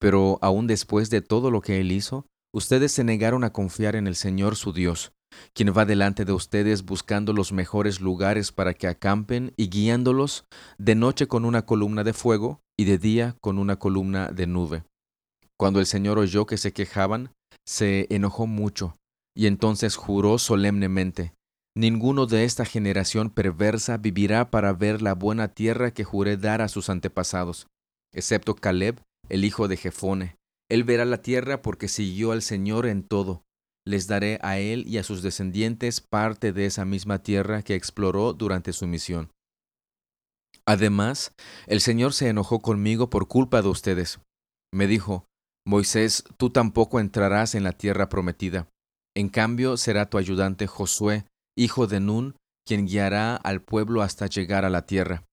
Pero 0.00 0.38
aún 0.42 0.66
después 0.66 1.10
de 1.10 1.20
todo 1.20 1.52
lo 1.52 1.60
que 1.60 1.80
Él 1.80 1.92
hizo, 1.92 2.26
ustedes 2.54 2.92
se 2.92 3.04
negaron 3.04 3.44
a 3.44 3.52
confiar 3.52 3.96
en 3.96 4.06
el 4.06 4.16
Señor 4.16 4.56
su 4.56 4.72
Dios, 4.72 5.12
quien 5.54 5.72
va 5.76 5.84
delante 5.84 6.24
de 6.24 6.32
ustedes 6.32 6.84
buscando 6.84 7.32
los 7.32 7.52
mejores 7.52 8.00
lugares 8.00 8.52
para 8.52 8.74
que 8.74 8.86
acampen 8.86 9.52
y 9.56 9.68
guiándolos 9.68 10.44
de 10.78 10.94
noche 10.94 11.26
con 11.26 11.44
una 11.44 11.66
columna 11.66 12.04
de 12.04 12.12
fuego 12.12 12.60
y 12.78 12.84
de 12.84 12.98
día 12.98 13.36
con 13.40 13.58
una 13.58 13.76
columna 13.76 14.30
de 14.30 14.46
nube. 14.46 14.84
Cuando 15.58 15.80
el 15.80 15.86
Señor 15.86 16.18
oyó 16.18 16.46
que 16.46 16.56
se 16.56 16.72
quejaban, 16.72 17.32
se 17.66 18.06
enojó 18.10 18.46
mucho, 18.46 18.96
y 19.36 19.46
entonces 19.46 19.96
juró 19.96 20.38
solemnemente, 20.38 21.34
Ninguno 21.76 22.26
de 22.26 22.44
esta 22.44 22.64
generación 22.64 23.30
perversa 23.30 23.96
vivirá 23.96 24.50
para 24.50 24.72
ver 24.72 25.02
la 25.02 25.14
buena 25.14 25.48
tierra 25.48 25.92
que 25.92 26.02
juré 26.02 26.36
dar 26.36 26.62
a 26.62 26.68
sus 26.68 26.90
antepasados, 26.90 27.68
excepto 28.12 28.56
Caleb, 28.56 29.00
el 29.28 29.44
hijo 29.44 29.68
de 29.68 29.76
Jefone. 29.76 30.36
Él 30.70 30.84
verá 30.84 31.04
la 31.04 31.20
tierra 31.20 31.60
porque 31.60 31.88
siguió 31.88 32.32
al 32.32 32.42
Señor 32.42 32.86
en 32.86 33.02
todo. 33.02 33.42
Les 33.86 34.06
daré 34.06 34.38
a 34.42 34.58
él 34.58 34.84
y 34.86 34.98
a 34.98 35.02
sus 35.02 35.20
descendientes 35.22 36.00
parte 36.00 36.52
de 36.52 36.66
esa 36.66 36.84
misma 36.84 37.22
tierra 37.22 37.62
que 37.62 37.74
exploró 37.74 38.32
durante 38.32 38.72
su 38.72 38.86
misión. 38.86 39.30
Además, 40.66 41.32
el 41.66 41.80
Señor 41.80 42.12
se 42.12 42.28
enojó 42.28 42.60
conmigo 42.60 43.10
por 43.10 43.26
culpa 43.26 43.62
de 43.62 43.68
ustedes. 43.68 44.20
Me 44.72 44.86
dijo, 44.86 45.24
Moisés, 45.66 46.24
tú 46.36 46.50
tampoco 46.50 47.00
entrarás 47.00 47.54
en 47.54 47.64
la 47.64 47.72
tierra 47.72 48.08
prometida. 48.08 48.68
En 49.16 49.28
cambio, 49.28 49.76
será 49.76 50.08
tu 50.08 50.18
ayudante 50.18 50.66
Josué, 50.68 51.26
hijo 51.58 51.88
de 51.88 51.98
Nun, 51.98 52.36
quien 52.66 52.86
guiará 52.86 53.34
al 53.34 53.62
pueblo 53.62 54.02
hasta 54.02 54.26
llegar 54.26 54.64
a 54.64 54.70
la 54.70 54.86
tierra. 54.86 55.24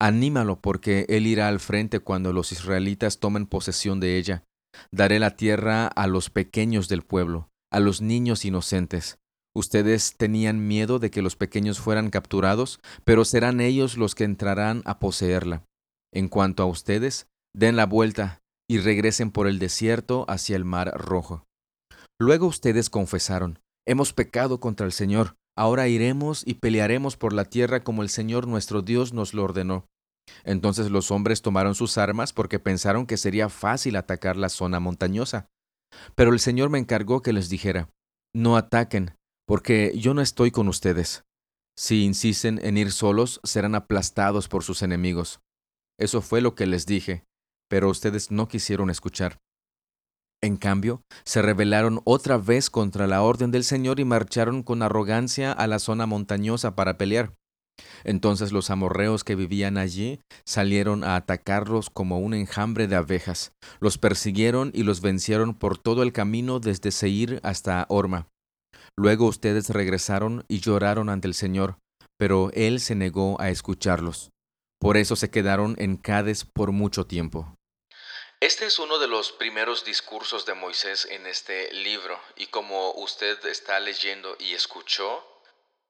Anímalo 0.00 0.60
porque 0.60 1.04
él 1.08 1.26
irá 1.26 1.48
al 1.48 1.60
frente 1.60 2.00
cuando 2.00 2.32
los 2.32 2.52
israelitas 2.52 3.18
tomen 3.18 3.46
posesión 3.46 4.00
de 4.00 4.16
ella. 4.16 4.44
Daré 4.92 5.18
la 5.18 5.36
tierra 5.36 5.86
a 5.86 6.06
los 6.06 6.30
pequeños 6.30 6.88
del 6.88 7.02
pueblo, 7.02 7.48
a 7.70 7.80
los 7.80 8.00
niños 8.00 8.44
inocentes. 8.44 9.18
Ustedes 9.54 10.16
tenían 10.16 10.66
miedo 10.66 10.98
de 10.98 11.10
que 11.10 11.22
los 11.22 11.36
pequeños 11.36 11.80
fueran 11.80 12.10
capturados, 12.10 12.80
pero 13.04 13.24
serán 13.24 13.60
ellos 13.60 13.96
los 13.96 14.14
que 14.14 14.24
entrarán 14.24 14.82
a 14.84 14.98
poseerla. 14.98 15.64
En 16.12 16.28
cuanto 16.28 16.62
a 16.62 16.66
ustedes, 16.66 17.26
den 17.54 17.76
la 17.76 17.86
vuelta 17.86 18.40
y 18.70 18.78
regresen 18.78 19.30
por 19.30 19.46
el 19.46 19.58
desierto 19.58 20.24
hacia 20.28 20.56
el 20.56 20.64
mar 20.64 20.92
rojo. 20.94 21.44
Luego 22.20 22.46
ustedes 22.46 22.90
confesaron, 22.90 23.60
hemos 23.86 24.12
pecado 24.12 24.60
contra 24.60 24.86
el 24.86 24.92
Señor, 24.92 25.36
ahora 25.56 25.88
iremos 25.88 26.42
y 26.46 26.54
pelearemos 26.54 27.16
por 27.16 27.32
la 27.32 27.44
tierra 27.44 27.82
como 27.82 28.02
el 28.02 28.10
Señor 28.10 28.46
nuestro 28.46 28.82
Dios 28.82 29.12
nos 29.12 29.34
lo 29.34 29.44
ordenó. 29.44 29.86
Entonces 30.44 30.90
los 30.90 31.10
hombres 31.10 31.42
tomaron 31.42 31.74
sus 31.74 31.98
armas 31.98 32.32
porque 32.32 32.58
pensaron 32.58 33.06
que 33.06 33.16
sería 33.16 33.48
fácil 33.48 33.96
atacar 33.96 34.36
la 34.36 34.48
zona 34.48 34.80
montañosa. 34.80 35.48
Pero 36.14 36.32
el 36.32 36.40
Señor 36.40 36.70
me 36.70 36.78
encargó 36.78 37.22
que 37.22 37.32
les 37.32 37.48
dijera, 37.48 37.88
no 38.34 38.56
ataquen, 38.56 39.14
porque 39.46 39.92
yo 39.96 40.14
no 40.14 40.20
estoy 40.20 40.50
con 40.50 40.68
ustedes. 40.68 41.24
Si 41.76 42.04
insisten 42.04 42.60
en 42.62 42.76
ir 42.76 42.92
solos, 42.92 43.40
serán 43.44 43.74
aplastados 43.74 44.48
por 44.48 44.64
sus 44.64 44.82
enemigos. 44.82 45.40
Eso 45.98 46.20
fue 46.22 46.40
lo 46.40 46.54
que 46.54 46.66
les 46.66 46.86
dije, 46.86 47.24
pero 47.68 47.88
ustedes 47.88 48.30
no 48.30 48.48
quisieron 48.48 48.90
escuchar. 48.90 49.38
En 50.40 50.56
cambio, 50.56 51.02
se 51.24 51.42
rebelaron 51.42 52.00
otra 52.04 52.38
vez 52.38 52.70
contra 52.70 53.06
la 53.06 53.22
orden 53.22 53.50
del 53.50 53.64
Señor 53.64 53.98
y 53.98 54.04
marcharon 54.04 54.62
con 54.62 54.82
arrogancia 54.82 55.52
a 55.52 55.66
la 55.66 55.78
zona 55.78 56.06
montañosa 56.06 56.76
para 56.76 56.96
pelear. 56.96 57.34
Entonces 58.04 58.52
los 58.52 58.70
amorreos 58.70 59.24
que 59.24 59.34
vivían 59.34 59.78
allí 59.78 60.20
salieron 60.44 61.04
a 61.04 61.16
atacarlos 61.16 61.90
como 61.90 62.18
un 62.18 62.34
enjambre 62.34 62.86
de 62.86 62.96
abejas. 62.96 63.52
Los 63.80 63.98
persiguieron 63.98 64.70
y 64.74 64.82
los 64.82 65.00
vencieron 65.00 65.54
por 65.54 65.78
todo 65.78 66.02
el 66.02 66.12
camino 66.12 66.60
desde 66.60 66.90
Seir 66.90 67.40
hasta 67.42 67.86
Orma. 67.88 68.28
Luego 68.96 69.26
ustedes 69.26 69.70
regresaron 69.70 70.44
y 70.48 70.60
lloraron 70.60 71.08
ante 71.08 71.28
el 71.28 71.34
Señor, 71.34 71.78
pero 72.18 72.50
Él 72.52 72.80
se 72.80 72.94
negó 72.94 73.40
a 73.40 73.50
escucharlos. 73.50 74.30
Por 74.80 74.96
eso 74.96 75.16
se 75.16 75.30
quedaron 75.30 75.76
en 75.78 75.96
Cades 75.96 76.44
por 76.44 76.72
mucho 76.72 77.06
tiempo. 77.06 77.54
Este 78.40 78.66
es 78.66 78.78
uno 78.78 79.00
de 79.00 79.08
los 79.08 79.32
primeros 79.32 79.84
discursos 79.84 80.46
de 80.46 80.54
Moisés 80.54 81.08
en 81.10 81.26
este 81.26 81.72
libro 81.72 82.20
y 82.36 82.46
como 82.46 82.92
usted 82.92 83.44
está 83.46 83.80
leyendo 83.80 84.36
y 84.38 84.54
escuchó, 84.54 85.24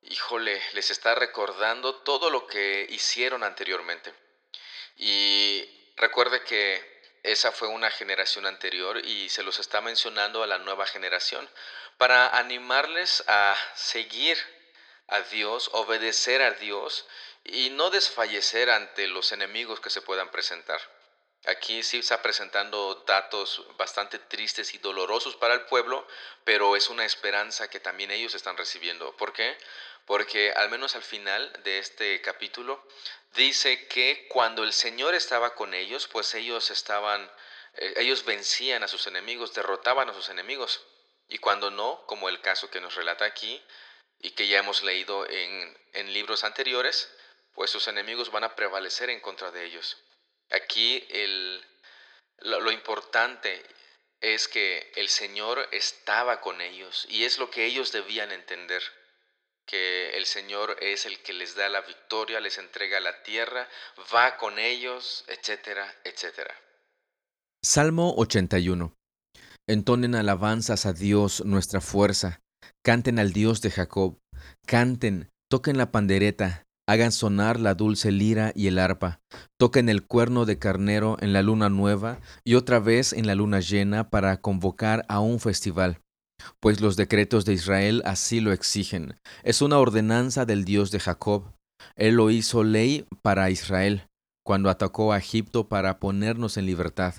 híjole, 0.03 0.63
les 0.73 0.91
está 0.91 1.15
recordando 1.15 1.97
todo 1.97 2.31
lo 2.31 2.47
que 2.47 2.87
hicieron 2.91 3.43
anteriormente. 3.45 4.13
Y 4.97 5.65
recuerde 5.97 6.43
que 6.45 6.99
esa 7.23 7.53
fue 7.53 7.69
una 7.69 7.91
generación 7.91 8.47
anterior 8.47 9.05
y 9.05 9.29
se 9.29 9.43
los 9.43 9.59
está 9.59 9.81
mencionando 9.81 10.43
a 10.43 10.47
la 10.47 10.59
nueva 10.59 10.87
generación 10.87 11.49
para 11.97 12.37
animarles 12.39 13.25
a 13.27 13.57
seguir 13.75 14.39
a 15.09 15.21
Dios, 15.23 15.71
obedecer 15.73 16.43
a 16.43 16.53
Dios 16.53 17.07
y 17.45 17.71
no 17.71 17.91
desfallecer 17.91 18.71
ante 18.71 19.09
los 19.09 19.33
enemigos 19.33 19.81
que 19.81 19.91
se 19.91 20.03
puedan 20.03 20.31
presentar. 20.31 20.81
Aquí 21.47 21.83
sí 21.83 21.99
está 21.99 22.21
presentando 22.21 23.05
datos 23.07 23.65
bastante 23.77 24.19
tristes 24.19 24.75
y 24.75 24.79
dolorosos 24.79 25.37
para 25.37 25.55
el 25.55 25.63
pueblo, 25.67 26.07
pero 26.45 26.77
es 26.77 26.89
una 26.89 27.05
esperanza 27.05 27.71
que 27.71 27.81
también 27.81 28.11
ellos 28.11 28.35
están 28.35 28.57
recibiendo. 28.57 29.17
¿Por 29.17 29.33
qué? 29.33 29.57
Porque 30.05 30.53
al 30.53 30.69
menos 30.69 30.97
al 30.97 31.03
final 31.03 31.53
de 31.63 31.79
este 31.79 32.21
capítulo 32.23 32.85
dice 33.35 33.87
que 33.87 34.27
cuando 34.29 34.65
el 34.65 34.73
Señor 34.73 35.15
estaba 35.15 35.55
con 35.55 35.75
ellos, 35.75 36.09
pues 36.09 36.35
ellos 36.35 36.71
estaban, 36.71 37.31
eh, 37.75 37.95
ellos 37.99 38.25
vencían 38.25 38.83
a 38.83 38.89
sus 38.89 39.07
enemigos, 39.07 39.55
derrotaban 39.55 40.09
a 40.09 40.15
sus 40.15 40.29
enemigos. 40.31 40.85
Y 41.29 41.39
cuando 41.39 41.71
no, 41.71 42.05
como 42.07 42.29
el 42.29 42.41
caso 42.41 42.71
que 42.71 42.81
nos 42.81 42.95
relata 42.95 43.25
aquí 43.25 43.63
y 44.19 44.33
que 44.33 44.49
ya 44.49 44.59
hemos 44.59 44.83
leído 44.83 45.29
en, 45.29 45.79
en 45.93 46.13
libros 46.13 46.43
anteriores, 46.43 47.15
pues 47.55 47.71
sus 47.71 47.87
enemigos 47.87 48.33
van 48.33 48.45
a 48.45 48.57
prevalecer 48.57 49.11
en 49.11 49.21
contra 49.21 49.51
de 49.51 49.65
ellos. 49.65 49.99
Aquí 50.51 51.05
el, 51.11 51.61
lo, 52.41 52.71
importante 52.71 53.63
es 54.21 54.49
que 54.49 54.91
el 54.97 55.09
Señor 55.09 55.69
estaba 55.73 56.41
con 56.41 56.61
ellos 56.61 57.07
y 57.11 57.25
es 57.25 57.39
lo 57.39 57.51
que 57.51 57.67
ellos 57.67 57.93
debían 57.93 58.33
entender, 58.33 58.83
que 59.67 60.17
el 60.17 60.25
Señor 60.27 60.77
es 60.81 61.05
el 61.05 61.19
que 61.21 61.35
les 61.35 61.55
da 61.55 61.69
la 61.69 61.83
victoria, 61.83 62.41
les 62.41 62.59
entrega 62.59 63.01
la 63.01 63.23
tierra, 63.23 63.69
va 64.15 64.37
con 64.39 64.59
ellos, 64.59 65.25
etcétera, 65.29 65.95
etcétera. 66.05 66.55
Salmo 67.63 68.15
81. 68.17 68.95
Entonen 69.69 70.15
alabanzas 70.15 70.87
a 70.87 70.95
Dios 70.95 71.45
nuestra 71.45 71.83
fuerza, 71.83 72.41
canten 72.83 73.19
al 73.19 73.33
Dios 73.33 73.61
de 73.61 73.71
Jacob, 73.71 74.19
canten, 74.67 75.29
toquen 75.51 75.77
la 75.77 75.91
pandereta, 75.91 76.65
hagan 76.89 77.13
sonar 77.13 77.61
la 77.61 77.75
dulce 77.75 78.11
lira 78.11 78.51
y 78.55 78.67
el 78.67 78.79
arpa, 78.79 79.21
toquen 79.59 79.91
el 79.91 80.07
cuerno 80.07 80.47
de 80.47 80.59
carnero 80.59 81.19
en 81.21 81.35
la 81.35 81.43
luna 81.43 81.69
nueva 81.69 82.19
y 82.45 82.55
otra 82.55 82.81
vez 82.81 83.13
en 83.13 83.27
la 83.27 83.35
luna 83.35 83.61
llena 83.61 84.09
para 84.09 84.41
convocar 84.41 85.05
a 85.07 85.21
un 85.21 85.39
festival. 85.39 86.01
Pues 86.61 86.81
los 86.81 86.97
decretos 86.97 87.45
de 87.45 87.53
Israel 87.53 88.01
así 88.07 88.41
lo 88.41 88.53
exigen. 88.53 89.21
Es 89.43 89.61
una 89.61 89.79
ordenanza 89.79 90.47
del 90.47 90.65
Dios 90.65 90.91
de 90.91 90.99
Jacob. 90.99 91.53
Él 91.95 92.15
lo 92.15 92.31
hizo 92.31 92.65
ley 92.65 93.07
para 93.21 93.51
Israel, 93.51 94.09
cuando 94.43 94.71
atacó 94.71 95.13
a 95.13 95.19
Egipto 95.19 95.69
para 95.69 96.01
ponernos 96.01 96.57
en 96.57 96.65
libertad. 96.65 97.15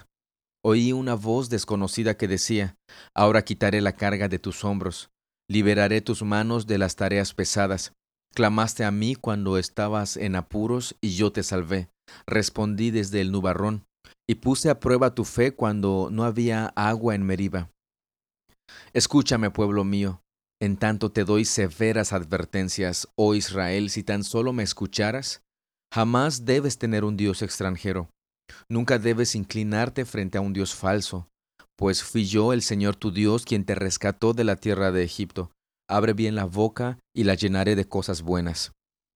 Oí 0.65 0.93
una 0.93 1.13
voz 1.13 1.49
desconocida 1.51 2.17
que 2.17 2.27
decía, 2.27 2.75
Ahora 3.13 3.43
quitaré 3.43 3.81
la 3.81 3.91
carga 3.91 4.29
de 4.29 4.39
tus 4.39 4.65
hombros, 4.65 5.11
liberaré 5.47 6.01
tus 6.01 6.23
manos 6.23 6.65
de 6.65 6.79
las 6.79 6.95
tareas 6.95 7.35
pesadas, 7.35 7.93
Clamaste 8.33 8.85
a 8.85 8.91
mí 8.91 9.15
cuando 9.15 9.57
estabas 9.57 10.15
en 10.15 10.35
apuros 10.35 10.95
y 11.01 11.15
yo 11.15 11.31
te 11.31 11.43
salvé. 11.43 11.89
Respondí 12.25 12.91
desde 12.91 13.21
el 13.21 13.31
nubarrón 13.31 13.85
y 14.27 14.35
puse 14.35 14.69
a 14.69 14.79
prueba 14.79 15.15
tu 15.15 15.25
fe 15.25 15.53
cuando 15.53 16.09
no 16.11 16.23
había 16.23 16.67
agua 16.75 17.15
en 17.15 17.23
Meriba. 17.23 17.69
Escúchame, 18.93 19.49
pueblo 19.49 19.83
mío, 19.83 20.21
en 20.61 20.77
tanto 20.77 21.11
te 21.11 21.23
doy 21.23 21.45
severas 21.45 22.13
advertencias, 22.13 23.07
oh 23.15 23.33
Israel, 23.33 23.89
si 23.89 24.03
tan 24.03 24.23
solo 24.23 24.53
me 24.53 24.63
escucharas. 24.63 25.41
Jamás 25.91 26.45
debes 26.45 26.77
tener 26.77 27.03
un 27.03 27.17
Dios 27.17 27.41
extranjero. 27.41 28.09
Nunca 28.69 28.99
debes 28.99 29.35
inclinarte 29.35 30.05
frente 30.05 30.37
a 30.37 30.41
un 30.41 30.53
Dios 30.53 30.75
falso, 30.75 31.27
pues 31.75 32.03
fui 32.03 32.25
yo 32.25 32.53
el 32.53 32.61
Señor 32.61 32.95
tu 32.95 33.11
Dios 33.11 33.45
quien 33.45 33.65
te 33.65 33.73
rescató 33.73 34.33
de 34.33 34.43
la 34.43 34.55
tierra 34.55 34.91
de 34.91 35.03
Egipto 35.03 35.51
abre 35.89 36.13
bien 36.13 36.35
la 36.35 36.45
boca 36.45 36.99
y 37.13 37.25
la 37.25 37.33
llenaré 37.33 37.75
de 37.75 37.87
cosas 37.87 38.21
buenas. 38.21 38.71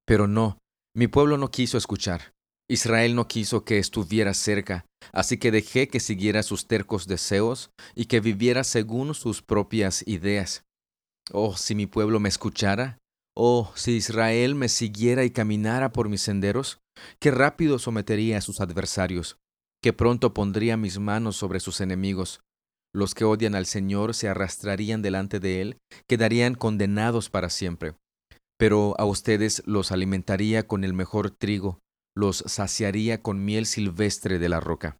Pero 0.05 0.27
no, 0.27 0.57
mi 0.95 1.07
pueblo 1.07 1.37
no 1.37 1.49
quiso 1.51 1.77
escuchar. 1.77 2.33
Israel 2.69 3.15
no 3.15 3.27
quiso 3.27 3.65
que 3.65 3.77
estuviera 3.77 4.33
cerca, 4.33 4.85
así 5.11 5.37
que 5.37 5.51
dejé 5.51 5.87
que 5.87 5.99
siguiera 5.99 6.43
sus 6.43 6.67
tercos 6.67 7.07
deseos 7.07 7.71
y 7.93 8.05
que 8.05 8.19
viviera 8.19 8.63
según 8.63 9.13
sus 9.13 9.41
propias 9.41 10.03
ideas. 10.07 10.63
Oh, 11.31 11.55
si 11.55 11.75
mi 11.75 11.85
pueblo 11.85 12.19
me 12.19 12.29
escuchara, 12.29 12.97
oh, 13.35 13.71
si 13.75 13.91
Israel 13.91 14.55
me 14.55 14.69
siguiera 14.69 15.23
y 15.23 15.31
caminara 15.31 15.91
por 15.91 16.09
mis 16.09 16.21
senderos, 16.21 16.79
qué 17.19 17.31
rápido 17.31 17.79
sometería 17.79 18.37
a 18.37 18.41
sus 18.41 18.61
adversarios, 18.61 19.37
qué 19.81 19.93
pronto 19.93 20.33
pondría 20.33 20.77
mis 20.77 20.99
manos 20.99 21.35
sobre 21.35 21.59
sus 21.59 21.81
enemigos, 21.81 22.41
los 22.93 23.15
que 23.15 23.25
odian 23.25 23.55
al 23.55 23.65
Señor 23.65 24.13
se 24.13 24.29
arrastrarían 24.29 25.01
delante 25.01 25.39
de 25.39 25.61
Él, 25.61 25.77
quedarían 26.07 26.55
condenados 26.55 27.29
para 27.29 27.49
siempre. 27.49 27.95
Pero 28.57 28.95
a 28.99 29.05
ustedes 29.05 29.63
los 29.65 29.91
alimentaría 29.91 30.67
con 30.67 30.83
el 30.83 30.93
mejor 30.93 31.31
trigo, 31.31 31.81
los 32.15 32.37
saciaría 32.45 33.21
con 33.21 33.43
miel 33.43 33.65
silvestre 33.65 34.37
de 34.37 34.49
la 34.49 34.59
roca. 34.59 34.99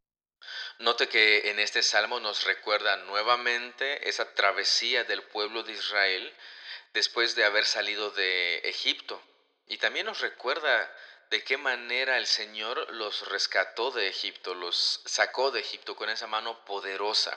Note 0.80 1.08
que 1.08 1.52
en 1.52 1.60
este 1.60 1.84
salmo 1.84 2.20
nos 2.20 2.44
recuerda 2.46 2.98
nuevamente 3.06 4.10
esa 4.10 4.34
travesía 4.34 5.04
del 5.04 5.22
pueblo 5.24 5.64
de 5.64 5.74
Israel 5.74 6.34
después 6.94 7.36
de 7.36 7.46
haber 7.46 7.66
salido 7.66 8.12
de 8.12 8.58
Egipto. 8.60 9.22
Y 9.68 9.78
también 9.78 10.06
nos 10.08 10.20
recuerda 10.20 10.92
de 11.34 11.44
qué 11.44 11.58
manera 11.58 12.20
el 12.20 12.28
Señor 12.28 12.94
los 12.94 13.28
rescató 13.30 13.90
de 13.90 14.08
Egipto, 14.08 14.54
los 14.54 15.02
sacó 15.04 15.50
de 15.50 15.62
Egipto 15.62 15.96
con 15.96 16.08
esa 16.12 16.28
mano 16.28 16.64
poderosa. 16.64 17.36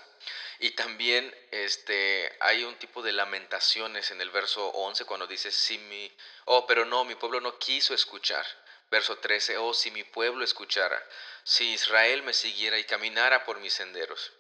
Y 0.59 0.73
también 0.73 1.35
este, 1.51 2.37
hay 2.41 2.65
un 2.65 2.77
tipo 2.77 3.01
de 3.01 3.13
lamentaciones 3.13 4.11
en 4.11 4.21
el 4.21 4.29
verso 4.29 4.69
11 4.69 5.07
cuando 5.07 5.27
dice, 5.27 5.51
si 5.51 5.79
mi, 5.79 6.15
oh, 6.45 6.67
pero 6.67 6.85
no, 6.85 7.07
mi 7.07 7.15
pueblo 7.15 7.41
no 7.41 7.59
quiso 7.59 7.95
escuchar. 7.95 8.45
Verso 8.91 9.17
13, 9.17 9.57
oh, 9.57 9.73
si 9.73 9.91
mi 9.91 10.05
pueblo 10.05 10.45
escuchara, 10.45 11.03
si 11.43 11.73
Israel 11.73 12.23
me 12.23 12.35
siguiera 12.35 12.79
y 12.79 12.85
caminara 12.85 13.45
por 13.45 13.61
mis 13.61 13.73
senderos. 13.73 14.31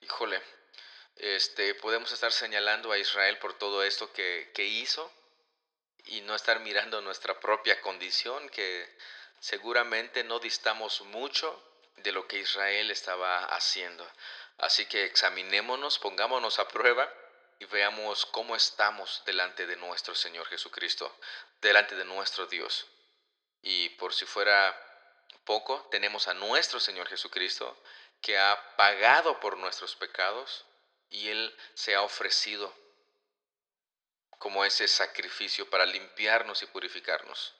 Híjole, 0.00 0.40
este, 1.16 1.74
podemos 1.74 2.10
estar 2.10 2.32
señalando 2.32 2.90
a 2.90 2.96
Israel 2.96 3.36
por 3.36 3.52
todo 3.52 3.84
esto 3.84 4.10
que, 4.14 4.50
que 4.54 4.64
hizo 4.64 5.12
y 6.06 6.20
no 6.22 6.34
estar 6.34 6.60
mirando 6.60 7.00
nuestra 7.00 7.38
propia 7.40 7.80
condición, 7.80 8.48
que 8.50 8.88
seguramente 9.40 10.24
no 10.24 10.38
distamos 10.38 11.00
mucho 11.02 11.62
de 11.96 12.12
lo 12.12 12.26
que 12.26 12.38
Israel 12.38 12.90
estaba 12.90 13.44
haciendo. 13.46 14.06
Así 14.58 14.86
que 14.86 15.04
examinémonos, 15.04 15.98
pongámonos 15.98 16.58
a 16.58 16.68
prueba 16.68 17.12
y 17.58 17.64
veamos 17.66 18.26
cómo 18.26 18.56
estamos 18.56 19.22
delante 19.26 19.66
de 19.66 19.76
nuestro 19.76 20.14
Señor 20.14 20.46
Jesucristo, 20.46 21.14
delante 21.60 21.94
de 21.96 22.04
nuestro 22.04 22.46
Dios. 22.46 22.86
Y 23.62 23.90
por 23.90 24.12
si 24.14 24.26
fuera 24.26 24.78
poco, 25.44 25.88
tenemos 25.90 26.28
a 26.28 26.34
nuestro 26.34 26.80
Señor 26.80 27.08
Jesucristo 27.08 27.76
que 28.20 28.38
ha 28.38 28.76
pagado 28.76 29.40
por 29.40 29.56
nuestros 29.58 29.96
pecados 29.96 30.64
y 31.10 31.28
Él 31.28 31.56
se 31.74 31.94
ha 31.94 32.02
ofrecido 32.02 32.74
como 34.44 34.62
ese 34.62 34.86
sacrificio 34.86 35.70
para 35.70 35.86
limpiarnos 35.86 36.62
y 36.62 36.66
purificarnos. 36.66 37.54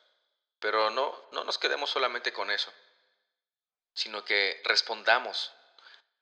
Pero 0.61 0.91
no, 0.91 1.19
no 1.33 1.43
nos 1.43 1.57
quedemos 1.57 1.89
solamente 1.89 2.31
con 2.31 2.51
eso, 2.51 2.71
sino 3.95 4.23
que 4.23 4.61
respondamos 4.67 5.51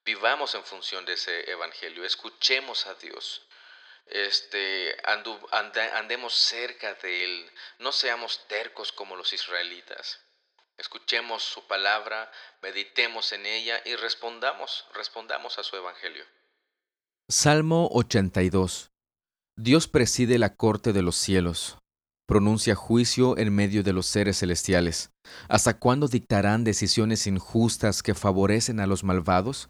vivamos 0.05 0.55
en 0.55 0.63
función 0.63 1.05
de 1.05 1.15
ese 1.15 1.51
evangelio, 1.51 2.05
escuchemos 2.05 2.87
a 2.87 2.95
Dios, 2.95 3.43
este, 4.07 4.97
andemos 5.03 6.33
cerca 6.33 6.95
de 6.95 7.25
Él, 7.25 7.53
no 7.81 7.91
seamos 7.91 8.47
tercos 8.47 8.93
como 8.93 9.17
los 9.17 9.33
israelitas. 9.33 10.21
Escuchemos 10.79 11.43
su 11.43 11.67
palabra, 11.67 12.31
meditemos 12.63 13.33
en 13.33 13.47
ella 13.47 13.83
y 13.85 13.97
respondamos, 13.97 14.87
respondamos 14.95 15.59
a 15.59 15.65
su 15.65 15.77
evangelio. 15.77 16.25
Salmo 17.29 17.89
82 17.93 18.92
Dios 19.59 19.87
preside 19.87 20.39
la 20.39 20.55
corte 20.55 20.93
de 20.93 21.03
los 21.03 21.17
cielos. 21.17 21.79
pronuncia 22.27 22.75
juicio 22.75 23.37
en 23.37 23.55
medio 23.55 23.83
de 23.83 23.93
los 23.93 24.07
seres 24.07 24.39
celestiales. 24.39 25.11
¿Hasta 25.49 25.79
cuándo 25.79 26.09
dictarán 26.09 26.65
decisiones 26.65 27.27
injustas 27.27 28.03
que 28.03 28.15
favorecen 28.15 28.81
a 28.81 28.87
los 28.87 29.05
malvados? 29.05 29.69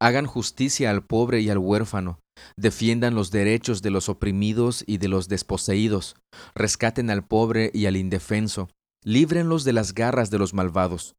Hagan 0.00 0.26
justicia 0.26 0.90
al 0.90 1.04
pobre 1.04 1.40
y 1.40 1.50
al 1.50 1.58
huérfano, 1.58 2.18
defiendan 2.56 3.14
los 3.14 3.30
derechos 3.30 3.82
de 3.82 3.90
los 3.90 4.08
oprimidos 4.08 4.82
y 4.84 4.98
de 4.98 5.06
los 5.06 5.28
desposeídos, 5.28 6.16
rescaten 6.56 7.08
al 7.08 7.24
pobre 7.24 7.70
y 7.72 7.86
al 7.86 7.96
indefenso, 7.96 8.68
líbrenlos 9.04 9.62
de 9.62 9.72
las 9.72 9.94
garras 9.94 10.30
de 10.30 10.38
los 10.38 10.54
malvados. 10.54 11.14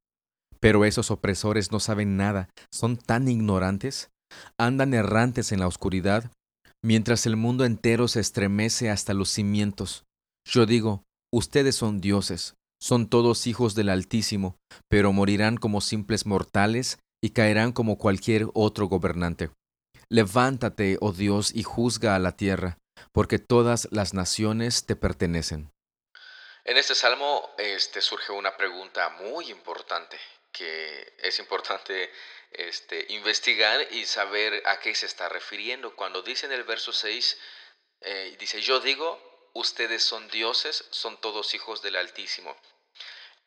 Pero 0.59 0.83
esos 0.83 1.11
opresores 1.11 1.71
no 1.71 1.79
saben 1.79 2.17
nada, 2.17 2.49
son 2.73 2.97
tan 2.97 3.29
ignorantes, 3.29 4.09
andan 4.57 4.93
errantes 4.93 5.53
en 5.53 5.61
la 5.61 5.67
oscuridad, 5.67 6.29
mientras 6.83 7.25
el 7.25 7.35
mundo 7.35 7.65
entero 7.65 8.07
se 8.07 8.19
estremece 8.19 8.89
hasta 8.89 9.13
los 9.13 9.29
cimientos. 9.29 10.03
Yo 10.45 10.65
digo, 10.65 11.03
ustedes 11.31 11.75
son 11.75 12.01
dioses, 12.01 12.55
son 12.81 13.07
todos 13.09 13.47
hijos 13.47 13.75
del 13.75 13.89
Altísimo, 13.89 14.57
pero 14.89 15.13
morirán 15.13 15.57
como 15.57 15.81
simples 15.81 16.25
mortales 16.25 16.99
y 17.23 17.29
caerán 17.29 17.71
como 17.71 17.97
cualquier 17.97 18.47
otro 18.53 18.87
gobernante. 18.87 19.49
Levántate, 20.09 20.97
oh 20.99 21.13
Dios, 21.13 21.55
y 21.55 21.63
juzga 21.63 22.15
a 22.15 22.19
la 22.19 22.33
tierra, 22.33 22.77
porque 23.13 23.39
todas 23.39 23.87
las 23.91 24.13
naciones 24.13 24.85
te 24.85 24.97
pertenecen. 24.97 25.71
En 26.65 26.77
este 26.77 26.95
salmo 26.95 27.49
este, 27.57 28.01
surge 28.01 28.31
una 28.33 28.55
pregunta 28.55 29.09
muy 29.09 29.49
importante, 29.49 30.17
que 30.51 31.13
es 31.19 31.39
importante 31.39 32.09
este, 32.55 33.05
investigar 33.09 33.87
y 33.91 34.05
saber 34.05 34.61
a 34.65 34.79
qué 34.79 34.93
se 34.95 35.05
está 35.05 35.29
refiriendo. 35.29 35.95
Cuando 35.95 36.21
dice 36.21 36.45
en 36.45 36.51
el 36.51 36.63
verso 36.63 36.93
6, 36.93 37.37
eh, 38.01 38.35
dice, 38.39 38.61
yo 38.61 38.79
digo, 38.79 39.49
ustedes 39.53 40.03
son 40.03 40.27
dioses, 40.29 40.85
son 40.91 41.19
todos 41.21 41.53
hijos 41.53 41.81
del 41.81 41.95
Altísimo. 41.95 42.55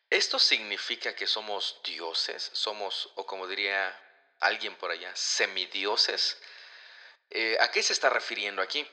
¿Esto 0.09 0.39
significa 0.39 1.15
que 1.15 1.27
somos 1.27 1.79
dioses? 1.83 2.49
Somos, 2.53 3.11
o 3.15 3.25
como 3.25 3.47
diría 3.47 3.93
alguien 4.39 4.75
por 4.75 4.91
allá, 4.91 5.13
semidioses. 5.15 6.37
Eh, 7.29 7.57
¿A 7.59 7.69
qué 7.71 7.83
se 7.83 7.93
está 7.93 8.09
refiriendo 8.09 8.61
aquí? 8.61 8.87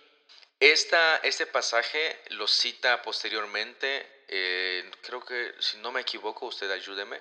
Esta, 0.61 1.17
este 1.19 1.47
pasaje 1.47 2.21
lo 2.31 2.49
cita 2.49 3.03
posteriormente, 3.03 4.25
eh, 4.29 4.91
creo 5.03 5.25
que 5.25 5.55
si 5.59 5.77
no 5.79 5.93
me 5.93 6.01
equivoco, 6.01 6.47
usted 6.47 6.71
ayúdeme, 6.71 7.21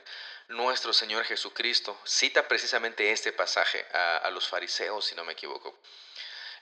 nuestro 0.50 0.94
Señor 0.94 1.24
Jesucristo 1.26 1.98
cita 2.04 2.48
precisamente 2.48 3.12
este 3.12 3.32
pasaje 3.34 3.86
a, 3.94 4.30
los 4.32 4.48
fariseos, 4.48 5.06
si 5.06 5.16
no 5.16 5.24
me 5.24 5.34
equivoco. 5.34 5.78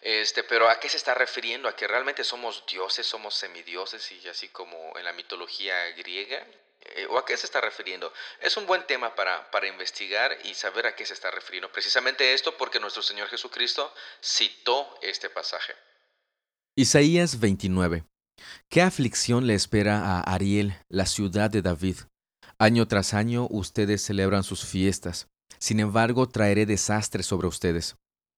Este, 0.02 0.44
pero 0.44 0.70
¿a 0.70 0.80
qué 0.80 0.90
se 0.90 0.98
está 0.98 1.14
refiriendo? 1.14 1.70
¿A 1.70 1.76
que 1.76 1.88
realmente 1.88 2.24
somos 2.24 2.66
dioses, 2.66 3.06
somos 3.06 3.36
semidioses 3.36 4.12
y 4.12 4.28
así 4.28 4.50
como 4.50 4.98
en 4.98 5.06
la 5.06 5.14
mitología 5.14 5.76
griega? 5.92 6.46
Eh, 6.82 7.06
¿O 7.10 7.18
a 7.18 7.26
qué 7.26 7.38
se 7.38 7.46
está 7.46 7.62
refiriendo? 7.62 8.12
Es 8.40 8.58
un 8.58 8.66
buen 8.66 8.86
tema 8.88 9.14
para, 9.14 9.52
para 9.52 9.68
investigar 9.68 10.36
y 10.44 10.56
saber 10.56 10.88
a 10.88 10.96
qué 10.96 11.06
se 11.06 11.14
está 11.14 11.30
refiriendo. 11.30 11.72
Precisamente 11.72 12.34
esto 12.34 12.58
porque 12.58 12.80
nuestro 12.80 13.04
Señor 13.04 13.30
Jesucristo 13.30 13.94
citó 14.24 14.98
este 15.02 15.30
pasaje. 15.30 15.76
Isaías 16.76 17.40
29. 17.40 18.04
¿Qué 18.70 18.82
aflicción 18.82 19.46
le 19.46 19.54
espera 19.54 20.00
a 20.00 20.22
Ariel, 20.22 20.74
la 20.90 21.06
ciudad 21.06 21.52
de 21.52 21.62
David? 21.62 21.98
Año 22.62 22.88
tras 22.88 23.15
año 23.15 23.48
ustedes 23.50 24.03
celebran 24.03 24.44
sus 24.44 24.65
fiestas. 24.65 25.27
Sin 25.58 25.80
embargo, 25.80 26.30
traeré 26.30 26.68
desastre 26.68 27.24
sobre 27.24 27.48
ustedes. 27.48 27.96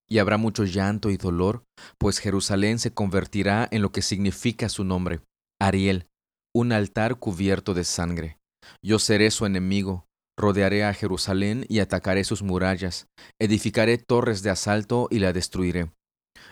Y 0.09 0.19
habrá 0.19 0.37
mucho 0.37 0.63
llanto 0.63 1.09
y 1.09 1.17
dolor, 1.17 1.65
pues 1.97 2.19
Jerusalén 2.19 2.79
se 2.79 2.93
convertirá 2.93 3.67
en 3.69 3.81
lo 3.81 3.91
que 3.91 4.01
significa 4.01 4.69
su 4.69 4.85
nombre, 4.85 5.19
Ariel, 5.59 6.07
un 6.55 6.71
altar 6.71 7.17
cubierto 7.17 7.73
de 7.73 7.83
sangre. 7.83 8.37
Yo 8.81 8.97
seré 8.97 9.29
su 9.29 9.45
enemigo, 9.45 10.05
rodearé 10.39 10.85
a 10.85 10.93
Jerusalén 10.93 11.65
y 11.67 11.79
atacaré 11.79 12.23
sus 12.23 12.43
murallas, 12.43 13.07
edificaré 13.41 13.97
torres 13.97 14.41
de 14.41 14.51
asalto 14.51 15.09
y 15.11 15.19
la 15.19 15.33
destruiré. 15.33 15.91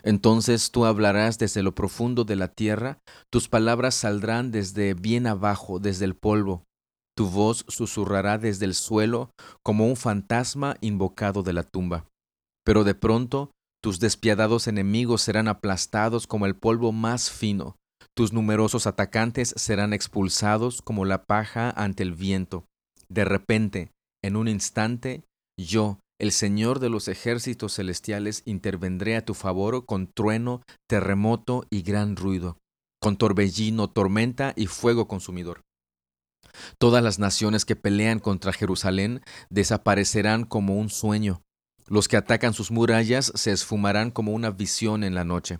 Entonces 0.03 0.71
tú 0.71 0.83
hablarás 0.83 1.37
desde 1.37 1.63
lo 1.63 1.73
profundo 1.73 2.25
de 2.25 2.35
la 2.35 2.49
tierra, 2.49 2.99
tus 3.29 3.47
palabras 3.47 3.95
saldrán 3.95 4.51
desde 4.51 4.93
bien 4.93 5.25
abajo, 5.25 5.79
desde 5.79 6.03
el 6.03 6.15
polvo. 6.15 6.65
Tu 7.15 7.27
voz 7.27 7.65
susurrará 7.67 8.37
desde 8.37 8.65
el 8.65 8.73
suelo 8.73 9.31
como 9.63 9.85
un 9.85 9.95
fantasma 9.95 10.77
invocado 10.81 11.43
de 11.43 11.53
la 11.53 11.63
tumba. 11.63 12.05
Pero 12.65 12.83
de 12.83 12.95
pronto 12.95 13.51
tus 13.83 13.99
despiadados 13.99 14.67
enemigos 14.67 15.21
serán 15.21 15.47
aplastados 15.47 16.27
como 16.27 16.45
el 16.45 16.55
polvo 16.55 16.91
más 16.91 17.31
fino, 17.31 17.75
tus 18.15 18.33
numerosos 18.33 18.87
atacantes 18.87 19.53
serán 19.55 19.93
expulsados 19.93 20.81
como 20.81 21.05
la 21.05 21.23
paja 21.23 21.69
ante 21.69 22.03
el 22.03 22.13
viento. 22.13 22.65
De 23.09 23.25
repente, 23.25 23.91
en 24.23 24.35
un 24.35 24.47
instante, 24.47 25.23
yo, 25.57 25.99
el 26.19 26.31
Señor 26.31 26.79
de 26.79 26.89
los 26.89 27.07
ejércitos 27.07 27.75
celestiales, 27.75 28.43
intervendré 28.45 29.15
a 29.15 29.25
tu 29.25 29.33
favor 29.33 29.85
con 29.85 30.07
trueno, 30.07 30.61
terremoto 30.89 31.65
y 31.69 31.83
gran 31.83 32.15
ruido, 32.15 32.57
con 33.01 33.17
torbellino, 33.17 33.89
tormenta 33.89 34.53
y 34.55 34.67
fuego 34.67 35.07
consumidor. 35.07 35.61
Todas 36.77 37.03
las 37.03 37.19
naciones 37.19 37.65
que 37.65 37.75
pelean 37.75 38.19
contra 38.19 38.53
Jerusalén 38.53 39.21
desaparecerán 39.49 40.43
como 40.45 40.77
un 40.77 40.89
sueño. 40.89 41.41
Los 41.87 42.07
que 42.07 42.17
atacan 42.17 42.53
sus 42.53 42.71
murallas 42.71 43.31
se 43.35 43.51
esfumarán 43.51 44.11
como 44.11 44.31
una 44.33 44.51
visión 44.51 45.03
en 45.03 45.15
la 45.15 45.25
noche. 45.25 45.59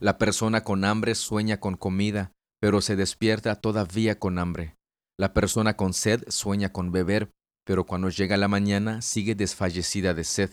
La 0.00 0.18
persona 0.18 0.62
con 0.64 0.84
hambre 0.84 1.14
sueña 1.14 1.60
con 1.60 1.76
comida, 1.76 2.32
pero 2.60 2.80
se 2.80 2.96
despierta 2.96 3.54
todavía 3.56 4.18
con 4.18 4.38
hambre. 4.38 4.76
La 5.18 5.32
persona 5.32 5.76
con 5.76 5.92
sed 5.92 6.24
sueña 6.28 6.72
con 6.72 6.92
beber, 6.92 7.30
pero 7.64 7.86
cuando 7.86 8.08
llega 8.08 8.36
la 8.36 8.48
mañana 8.48 9.02
sigue 9.02 9.34
desfallecida 9.34 10.14
de 10.14 10.24
sed. 10.24 10.50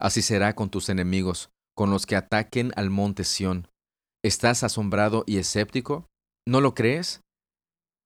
Así 0.00 0.22
será 0.22 0.54
con 0.54 0.70
tus 0.70 0.88
enemigos, 0.88 1.50
con 1.74 1.90
los 1.90 2.06
que 2.06 2.16
ataquen 2.16 2.72
al 2.76 2.90
monte 2.90 3.24
Sión. 3.24 3.68
¿Estás 4.24 4.62
asombrado 4.62 5.24
y 5.26 5.38
escéptico? 5.38 6.06
¿No 6.46 6.60
lo 6.60 6.74
crees? 6.74 7.20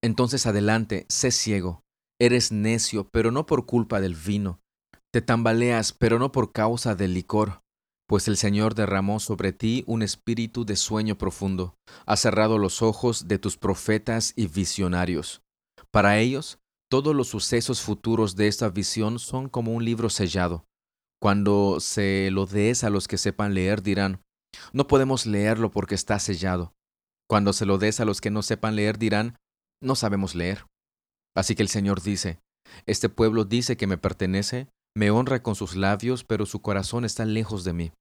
Entonces 0.03 0.47
adelante, 0.47 1.07
sé 1.09 1.31
ciego. 1.31 1.83
Eres 2.19 2.53
necio, 2.53 3.09
pero 3.11 3.31
no 3.31 3.47
por 3.47 3.67
culpa 3.67 4.01
del 4.01 4.15
vino. 4.15 4.61
Te 5.13 5.23
tambaleas, 5.23 5.93
pero 5.93 6.19
no 6.19 6.33
por 6.33 6.53
causa 6.53 6.95
del 6.95 7.15
licor 7.15 7.63
pues 8.11 8.27
el 8.27 8.37
Señor 8.37 8.75
derramó 8.75 9.21
sobre 9.21 9.53
ti 9.53 9.85
un 9.87 10.03
espíritu 10.03 10.65
de 10.65 10.75
sueño 10.75 11.17
profundo, 11.17 11.77
ha 12.07 12.17
cerrado 12.17 12.59
los 12.59 12.83
ojos 12.83 13.29
de 13.29 13.39
tus 13.39 13.57
profetas 13.57 14.33
y 14.35 14.49
visionarios. 14.49 15.43
Para 15.93 16.19
ellos, 16.19 16.59
todos 16.91 17.15
los 17.15 17.29
sucesos 17.29 17.81
futuros 17.83 18.35
de 18.35 18.49
esta 18.49 18.69
visión 18.69 19.21
son 19.21 19.49
como 19.49 19.73
un 19.73 19.85
libro 19.85 20.11
sellado. 20.11 20.67
Cuando 21.23 21.79
se 21.79 22.33
lo 22.33 22.47
des 22.47 22.83
a 22.83 22.91
los 22.91 23.07
que 23.07 23.17
sepan 23.17 23.55
leer, 23.55 23.81
dirán, 23.81 24.21
no 24.73 24.89
podemos 24.89 25.25
leerlo 25.25 25.71
porque 25.71 25.95
está 25.95 26.19
sellado. 26.19 26.75
Cuando 27.29 27.53
se 27.53 27.65
lo 27.65 27.79
des 27.79 28.01
a 28.01 28.05
los 28.05 28.21
que 28.21 28.33
no 28.33 28.43
sepan 28.43 28.75
leer, 28.75 28.99
dirán, 28.99 29.37
no 29.83 29.95
sabemos 29.95 30.35
leer. 30.35 30.67
Así 31.37 31.55
que 31.55 31.63
el 31.63 31.69
Señor 31.69 32.03
dice, 32.03 32.39
este 32.87 33.09
pueblo 33.09 33.45
dice 33.45 33.77
que 33.77 33.87
me 33.87 33.99
pertenece, 33.99 34.69
me 34.97 35.11
honra 35.11 35.43
con 35.43 35.55
sus 35.55 35.77
labios, 35.77 36.25
pero 36.25 36.47
su 36.47 36.61
corazón 36.61 37.05
está 37.05 37.25
lejos 37.25 37.65
de 37.65 37.73
mí. 37.73 37.93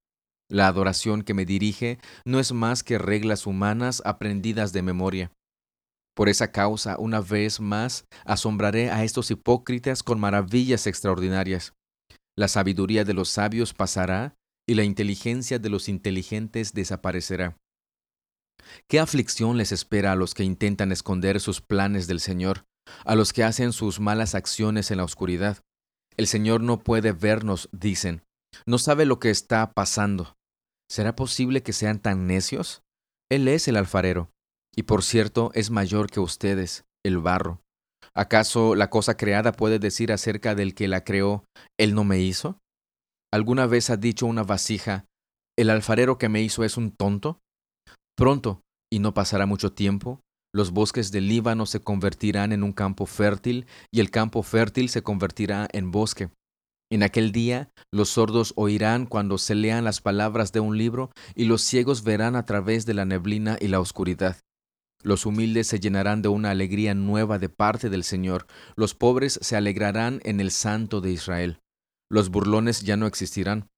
La 0.50 0.66
adoración 0.66 1.22
que 1.22 1.34
me 1.34 1.46
dirige 1.46 1.98
no 2.24 2.40
es 2.40 2.52
más 2.52 2.82
que 2.82 2.98
reglas 2.98 3.46
humanas 3.46 4.02
aprendidas 4.04 4.72
de 4.72 4.82
memoria. 4.82 5.32
Por 6.16 6.28
esa 6.28 6.50
causa, 6.50 6.98
una 6.98 7.20
vez 7.20 7.60
más, 7.60 8.04
asombraré 8.24 8.90
a 8.90 9.04
estos 9.04 9.30
hipócritas 9.30 10.02
con 10.02 10.18
maravillas 10.18 10.88
extraordinarias. 10.88 11.72
La 12.36 12.48
sabiduría 12.48 13.04
de 13.04 13.14
los 13.14 13.28
sabios 13.28 13.72
pasará 13.72 14.34
y 14.68 14.74
la 14.74 14.82
inteligencia 14.82 15.58
de 15.58 15.70
los 15.70 15.88
inteligentes 15.88 16.72
desaparecerá. 16.72 17.56
¿Qué 18.88 19.00
aflicción 19.00 19.56
les 19.56 19.72
espera 19.72 20.12
a 20.12 20.16
los 20.16 20.34
que 20.34 20.44
intentan 20.44 20.92
esconder 20.92 21.40
sus 21.40 21.60
planes 21.60 22.06
del 22.06 22.20
Señor, 22.20 22.66
a 23.04 23.14
los 23.14 23.32
que 23.32 23.44
hacen 23.44 23.72
sus 23.72 24.00
malas 24.00 24.34
acciones 24.34 24.90
en 24.90 24.98
la 24.98 25.04
oscuridad? 25.04 25.58
El 26.16 26.26
Señor 26.26 26.60
no 26.60 26.80
puede 26.80 27.12
vernos, 27.12 27.68
dicen, 27.72 28.22
no 28.66 28.78
sabe 28.78 29.04
lo 29.06 29.20
que 29.20 29.30
está 29.30 29.72
pasando. 29.72 30.36
¿Será 30.90 31.14
posible 31.14 31.62
que 31.62 31.72
sean 31.72 32.00
tan 32.00 32.26
necios? 32.26 32.82
Él 33.30 33.46
es 33.48 33.68
el 33.68 33.76
alfarero, 33.76 34.30
y 34.74 34.82
por 34.82 35.04
cierto 35.04 35.50
es 35.54 35.70
mayor 35.70 36.10
que 36.10 36.20
ustedes, 36.20 36.84
el 37.04 37.18
barro. 37.18 37.60
¿Acaso 38.14 38.74
la 38.74 38.90
cosa 38.90 39.16
creada 39.16 39.52
puede 39.52 39.78
decir 39.78 40.12
acerca 40.12 40.54
del 40.54 40.74
que 40.74 40.88
la 40.88 41.04
creó, 41.04 41.44
Él 41.78 41.94
no 41.94 42.04
me 42.04 42.18
hizo? 42.18 42.58
¿Alguna 43.32 43.66
vez 43.66 43.90
ha 43.90 43.96
dicho 43.96 44.26
una 44.26 44.42
vasija, 44.42 45.06
el 45.56 45.70
alfarero 45.70 46.18
que 46.18 46.28
me 46.28 46.42
hizo 46.42 46.64
es 46.64 46.76
un 46.76 46.90
tonto? 46.90 47.40
Pronto, 48.16 48.62
y 48.92 48.98
no 48.98 49.14
pasará 49.14 49.46
mucho 49.46 49.72
tiempo, 49.72 50.20
los 50.52 50.72
bosques 50.72 51.12
del 51.12 51.28
Líbano 51.28 51.64
se 51.64 51.80
convertirán 51.80 52.52
en 52.52 52.64
un 52.64 52.72
campo 52.72 53.06
fértil 53.06 53.66
y 53.92 54.00
el 54.00 54.10
campo 54.10 54.42
fértil 54.42 54.88
se 54.88 55.02
convertirá 55.02 55.68
en 55.72 55.92
bosque. 55.92 56.30
En 56.92 57.04
aquel 57.04 57.30
día 57.30 57.70
los 57.92 58.10
sordos 58.10 58.52
oirán 58.56 59.06
cuando 59.06 59.38
se 59.38 59.54
lean 59.54 59.84
las 59.84 60.00
palabras 60.00 60.50
de 60.50 60.58
un 60.58 60.76
libro 60.76 61.12
y 61.36 61.44
los 61.44 61.62
ciegos 61.62 62.02
verán 62.02 62.34
a 62.34 62.46
través 62.46 62.84
de 62.84 62.94
la 62.94 63.04
neblina 63.04 63.56
y 63.60 63.68
la 63.68 63.78
oscuridad. 63.78 64.38
Los 65.02 65.24
humildes 65.24 65.68
se 65.68 65.78
llenarán 65.78 66.20
de 66.20 66.28
una 66.28 66.50
alegría 66.50 66.94
nueva 66.94 67.38
de 67.38 67.48
parte 67.48 67.88
del 67.88 68.02
Señor. 68.02 68.46
Los 68.76 68.94
pobres 68.94 69.38
se 69.40 69.56
alegrarán 69.56 70.20
en 70.24 70.40
el 70.40 70.50
Santo 70.50 71.00
de 71.00 71.12
Israel. 71.12 71.60
Los 72.10 72.28
burlones 72.28 72.82
ya 72.82 72.96
no 72.96 73.06
existirán. 73.06 73.68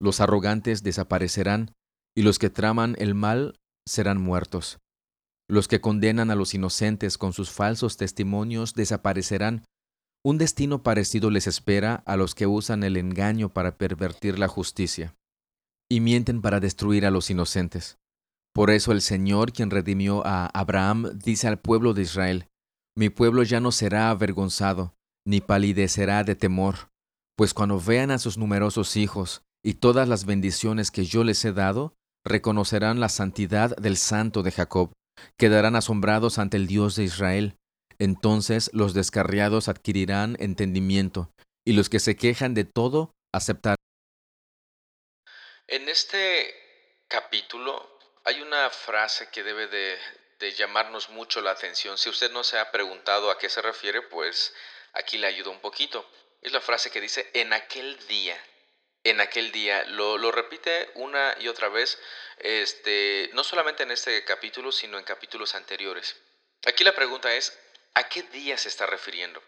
Los 0.00 0.20
arrogantes 0.20 0.82
desaparecerán. 0.82 1.72
Y 2.16 2.22
los 2.22 2.38
que 2.38 2.50
traman 2.50 2.96
el 2.98 3.14
mal 3.14 3.58
serán 3.88 4.20
muertos. 4.20 4.78
Los 5.48 5.66
que 5.66 5.80
condenan 5.80 6.30
a 6.30 6.34
los 6.34 6.54
inocentes 6.54 7.18
con 7.18 7.32
sus 7.32 7.50
falsos 7.50 7.96
testimonios 7.96 8.74
desaparecerán. 8.74 9.64
Un 10.24 10.36
destino 10.36 10.82
parecido 10.82 11.30
les 11.30 11.46
espera 11.46 12.02
a 12.06 12.16
los 12.16 12.34
que 12.34 12.46
usan 12.46 12.82
el 12.84 12.96
engaño 12.96 13.48
para 13.48 13.78
pervertir 13.78 14.38
la 14.38 14.48
justicia 14.48 15.14
y 15.90 16.00
mienten 16.00 16.42
para 16.42 16.60
destruir 16.60 17.06
a 17.06 17.10
los 17.10 17.30
inocentes. 17.30 17.98
Por 18.52 18.70
eso 18.70 18.92
el 18.92 19.00
Señor, 19.00 19.52
quien 19.52 19.70
redimió 19.70 20.26
a 20.26 20.46
Abraham, 20.46 21.18
dice 21.24 21.48
al 21.48 21.58
pueblo 21.58 21.94
de 21.94 22.02
Israel, 22.02 22.48
Mi 22.96 23.08
pueblo 23.08 23.42
ya 23.42 23.60
no 23.60 23.72
será 23.72 24.10
avergonzado, 24.10 24.94
ni 25.24 25.40
palidecerá 25.40 26.24
de 26.24 26.34
temor, 26.34 26.90
pues 27.36 27.54
cuando 27.54 27.80
vean 27.80 28.10
a 28.10 28.18
sus 28.18 28.36
numerosos 28.36 28.96
hijos 28.96 29.42
y 29.64 29.74
todas 29.74 30.08
las 30.08 30.24
bendiciones 30.24 30.90
que 30.90 31.04
yo 31.04 31.24
les 31.24 31.44
he 31.44 31.52
dado, 31.52 31.94
reconocerán 32.28 33.00
la 33.00 33.08
santidad 33.08 33.76
del 33.76 33.96
Santo 33.96 34.42
de 34.42 34.52
Jacob, 34.52 34.92
quedarán 35.36 35.76
asombrados 35.76 36.38
ante 36.38 36.56
el 36.56 36.66
Dios 36.66 36.96
de 36.96 37.04
Israel. 37.04 37.56
Entonces 37.98 38.70
los 38.72 38.94
descarriados 38.94 39.68
adquirirán 39.68 40.36
entendimiento, 40.38 41.30
y 41.66 41.72
los 41.72 41.88
que 41.88 41.98
se 41.98 42.16
quejan 42.16 42.54
de 42.54 42.64
todo 42.64 43.12
aceptarán. 43.32 43.76
En 45.66 45.88
este 45.88 46.54
capítulo 47.08 47.98
hay 48.24 48.40
una 48.40 48.70
frase 48.70 49.28
que 49.30 49.42
debe 49.42 49.66
de, 49.68 49.98
llamarnos 50.52 51.10
mucho 51.10 51.40
la 51.40 51.50
atención. 51.50 51.98
Si 51.98 52.08
usted 52.08 52.30
no 52.30 52.44
se 52.44 52.58
ha 52.58 52.70
preguntado 52.70 53.30
a 53.30 53.38
qué 53.38 53.48
se 53.48 53.60
refiere, 53.60 54.02
pues 54.02 54.54
aquí 54.92 55.18
le 55.18 55.26
ayuda 55.26 55.50
un 55.50 55.60
poquito. 55.60 56.08
Es 56.40 56.52
la 56.52 56.60
frase 56.60 56.90
que 56.90 57.00
dice, 57.00 57.30
en 57.34 57.52
aquel 57.52 57.98
día, 58.06 58.36
en 59.04 59.20
aquel 59.20 59.52
día. 59.52 59.84
Lo, 59.86 60.18
lo, 60.18 60.30
repite 60.32 60.90
una 60.94 61.36
y 61.40 61.48
otra 61.48 61.68
vez, 61.68 61.98
este, 62.38 63.30
no 63.32 63.44
solamente 63.44 63.82
en 63.82 63.90
este 63.90 64.24
capítulo, 64.24 64.72
sino 64.72 64.98
en 64.98 65.04
capítulos 65.04 65.54
anteriores. 65.54 66.16
Aquí 66.66 66.84
la 66.84 66.94
pregunta 66.94 67.34
es, 67.34 67.58
¿a 67.94 68.08
qué 68.08 68.22
día 68.24 68.58
se 68.58 68.68
está 68.68 68.86
refiriendo? 68.86 69.42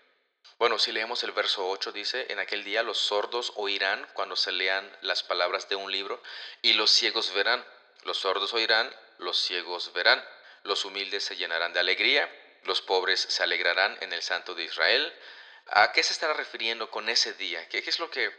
Bueno, 0.59 0.79
si 0.79 0.93
leemos 0.93 1.25
el 1.25 1.33
verso 1.33 1.67
8, 1.69 1.91
dice, 1.91 2.27
en 2.29 2.39
aquel 2.39 2.65
día 2.65 2.83
los 2.83 2.99
sordos 2.99 3.53
oirán 3.57 4.07
cuando 4.13 4.37
se 4.37 4.53
lean 4.53 4.95
las 5.01 5.23
palabras 5.23 5.69
de 5.71 5.77
un 5.77 5.91
libro 5.91 6.23
y 6.61 6.75
los 6.75 6.91
ciegos 6.91 7.33
verán. 7.33 7.65
Los 8.05 8.19
sordos 8.19 8.53
oirán, 8.53 8.95
los 9.19 9.39
ciegos 9.39 9.93
verán, 9.95 10.23
los 10.65 10.85
humildes 10.85 11.25
se 11.25 11.37
llenarán 11.37 11.73
de 11.73 11.81
alegría, 11.81 12.31
los 12.65 12.83
pobres 12.83 13.21
se 13.21 13.43
alegrarán 13.43 13.97
en 14.01 14.13
el 14.13 14.23
Santo 14.23 14.55
de 14.55 14.65
Israel. 14.65 15.13
¿A 15.67 15.93
qué 15.93 16.03
se 16.03 16.13
estará 16.13 16.35
refiriendo 16.35 16.91
con 16.91 17.09
ese 17.09 17.33
día? 17.35 17.67
¿Qué, 17.69 17.79
es 17.79 17.99
lo 17.99 18.11
que, 18.11 18.31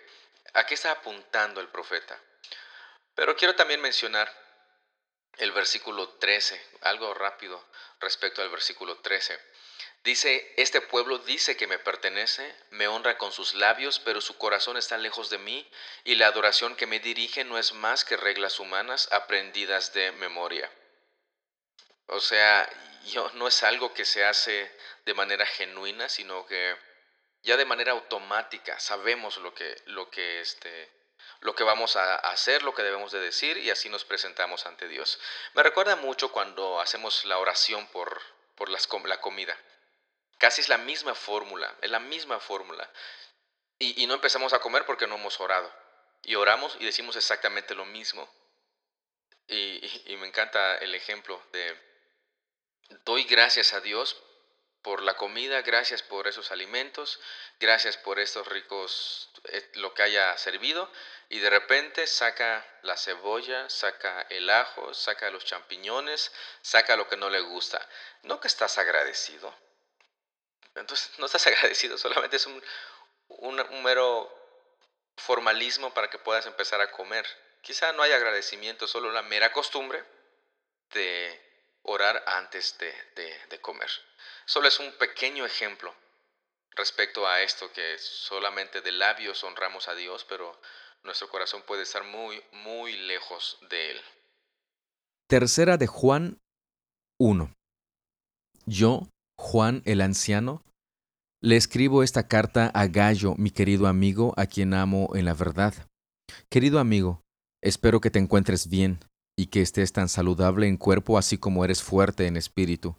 a 0.54 0.66
qué 0.66 0.74
está 0.74 0.92
apuntando 0.92 1.62
el 1.62 1.70
profeta? 1.70 2.20
Pero 3.16 3.36
quiero 3.36 3.56
también 3.56 3.82
mencionar 3.82 4.32
el 5.38 5.52
versículo 5.52 6.10
13, 6.10 6.62
algo 6.82 7.14
rápido 7.14 7.66
respecto 8.00 8.42
al 8.42 8.50
versículo 8.50 8.98
13. 8.98 9.40
Dice, 10.04 10.54
este 10.58 10.82
pueblo 10.82 11.20
dice 11.20 11.56
que 11.56 11.68
me 11.68 11.78
pertenece, 11.78 12.56
me 12.72 12.88
honra 12.88 13.18
con 13.18 13.32
sus 13.32 13.54
labios, 13.54 14.00
pero 14.00 14.20
su 14.20 14.38
corazón 14.38 14.78
está 14.78 14.98
lejos 14.98 15.30
de 15.30 15.38
mí, 15.38 15.70
y 16.04 16.16
la 16.16 16.28
adoración 16.28 16.76
que 16.76 16.88
me 16.88 17.00
dirige 17.00 17.44
no 17.44 17.60
es 17.60 17.74
más 17.74 18.04
que 18.04 18.18
reglas 18.18 18.60
humanas 18.60 19.10
aprendidas 19.12 19.94
de 19.94 20.12
memoria. 20.14 20.72
O 22.08 22.20
sea, 22.20 22.68
yo, 23.06 23.30
no 23.36 23.48
es 23.48 23.62
algo 23.64 23.94
que 23.94 24.06
se 24.06 24.26
hace 24.26 24.76
de 25.06 25.14
manera 25.14 25.46
genuina, 25.46 26.10
sino 26.10 26.48
que 26.48 26.76
ya 27.44 27.58
de 27.58 27.66
manera 27.66 27.92
automática 27.92 28.80
sabemos 28.80 29.38
lo 29.38 29.54
que, 29.54 29.82
lo 29.88 30.10
que, 30.10 30.42
este, 30.42 30.92
lo 31.42 31.56
que 31.56 31.64
vamos 31.64 31.96
a 31.96 32.16
hacer, 32.16 32.64
lo 32.64 32.74
que 32.74 32.84
debemos 32.84 33.12
de 33.12 33.20
decir, 33.20 33.58
y 33.58 33.72
así 33.72 33.90
nos 33.90 34.06
presentamos 34.06 34.66
ante 34.66 34.88
Dios. 34.88 35.20
Me 35.54 35.64
recuerda 35.64 35.96
mucho 35.96 36.32
cuando 36.32 36.80
hacemos 36.80 37.26
la 37.26 37.40
oración 37.40 37.88
por, 37.88 38.22
por 38.56 38.70
las, 38.70 38.88
la 39.06 39.20
comida. 39.20 39.58
Casi 40.38 40.62
es 40.62 40.70
la 40.70 40.78
misma 40.78 41.16
fórmula, 41.16 41.76
es 41.82 41.90
la 41.90 42.00
misma 42.00 42.40
fórmula. 42.40 42.90
Y, 43.80 44.06
no 44.06 44.14
empezamos 44.14 44.54
a 44.54 44.60
comer 44.60 44.86
porque 44.86 45.08
no 45.08 45.16
hemos 45.16 45.40
orado. 45.40 45.72
Y 46.22 46.36
oramos 46.36 46.78
y 46.80 46.86
decimos 46.86 47.16
exactamente 47.16 47.74
lo 47.74 47.86
mismo. 47.86 48.30
Y, 49.48 50.16
me 50.20 50.28
encanta 50.28 50.78
el 50.78 50.94
ejemplo 50.94 51.42
de, 51.52 51.76
doy 53.04 53.24
gracias 53.24 53.74
a 53.74 53.82
Dios 53.82 54.22
por 54.82 55.02
la 55.04 55.16
comida, 55.16 55.62
gracias 55.62 56.02
por 56.02 56.28
esos 56.28 56.52
alimentos, 56.52 57.20
gracias 57.60 57.98
por 57.98 58.20
estos 58.20 58.48
ricos, 58.48 59.30
eh, 59.46 59.70
lo 59.76 59.94
que 59.94 60.04
haya 60.04 60.38
servido, 60.38 60.92
y 61.30 61.40
de 61.40 61.50
repente 61.50 62.08
saca 62.08 62.66
la 62.82 62.98
cebolla, 62.98 63.70
saca 63.70 64.22
el 64.30 64.50
ajo, 64.50 64.94
saca 64.94 65.30
los 65.30 65.46
champiñones, 65.46 66.32
saca 66.62 66.96
lo 66.96 67.08
que 67.08 67.18
no 67.18 67.30
le 67.30 67.42
gusta. 67.42 67.88
¿No 68.24 68.40
que 68.40 68.48
estás 68.48 68.78
agradecido? 68.78 69.56
Entonces 70.76 71.12
no 71.20 71.26
estás 71.26 71.46
agradecido, 71.48 71.98
solamente 71.98 72.38
es 72.38 72.46
un, 72.46 72.64
un, 73.28 73.84
mero 73.84 74.38
formalismo 75.18 75.94
para 75.94 76.10
que 76.10 76.18
puedas 76.18 76.46
empezar 76.48 76.82
a 76.82 76.92
comer. 76.92 77.26
Quizá 77.62 77.94
no 77.94 78.02
haya 78.02 78.16
agradecimiento, 78.16 78.88
solo 78.88 79.12
la 79.12 79.22
mera 79.22 79.52
costumbre 79.52 80.04
de 80.94 81.51
orar 81.84 82.24
antes 82.28 82.78
de, 82.78 82.94
de, 83.50 83.62
comer. 83.62 83.90
Solo 84.46 84.68
es 84.68 84.80
un 84.80 84.92
pequeño 84.98 85.46
ejemplo 85.46 85.94
respecto 86.72 87.28
a 87.28 87.42
esto 87.42 87.72
que 87.74 87.98
solamente 87.98 88.82
de 88.82 88.92
labios 88.92 89.44
honramos 89.44 89.88
a 89.88 89.96
Dios, 89.96 90.26
pero 90.28 90.60
nuestro 91.04 91.30
corazón 91.30 91.64
puede 91.64 91.84
estar 91.84 92.04
muy, 92.04 92.42
muy 92.52 92.94
lejos 92.94 93.58
de 93.70 93.92
Él. 93.92 94.02
Tercera 95.28 95.78
de 95.78 95.88
Juan 95.88 96.40
1. 97.20 97.54
Yo, 98.66 99.08
Juan 99.38 99.82
el 99.86 100.02
anciano, 100.02 100.64
le 101.42 101.56
escribo 101.56 102.04
esta 102.04 102.28
carta 102.28 102.68
a 102.74 102.88
Gallo, 102.88 103.34
mi 103.36 103.50
querido 103.50 103.88
amigo, 103.88 104.34
a 104.38 104.46
quien 104.46 104.74
amo 104.74 105.10
en 105.16 105.26
la 105.26 105.34
verdad. 105.34 105.74
Querido 106.50 106.80
amigo, 106.80 107.22
espero 107.64 108.00
que 108.00 108.12
te 108.12 108.20
encuentres 108.20 108.70
bien 108.70 109.00
y 109.38 109.48
que 109.48 109.62
estés 109.62 109.94
tan 109.94 110.10
saludable 110.10 110.68
en 110.68 110.78
cuerpo 110.78 111.18
así 111.18 111.38
como 111.38 111.66
eres 111.66 111.82
fuerte 111.84 112.28
en 112.28 112.38
espíritu. 112.38 112.96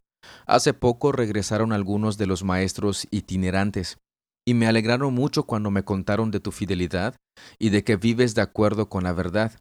Hace 0.46 0.74
poco 0.74 1.12
regresaron 1.12 1.72
algunos 1.72 2.18
de 2.18 2.26
los 2.26 2.44
maestros 2.44 3.06
itinerantes, 3.10 3.98
y 4.46 4.54
me 4.54 4.66
alegraron 4.66 5.14
mucho 5.14 5.44
cuando 5.44 5.70
me 5.70 5.84
contaron 5.84 6.30
de 6.30 6.40
tu 6.40 6.52
fidelidad 6.52 7.16
y 7.58 7.70
de 7.70 7.84
que 7.84 7.96
vives 7.96 8.34
de 8.34 8.42
acuerdo 8.42 8.88
con 8.88 9.04
la 9.04 9.12
verdad. 9.12 9.58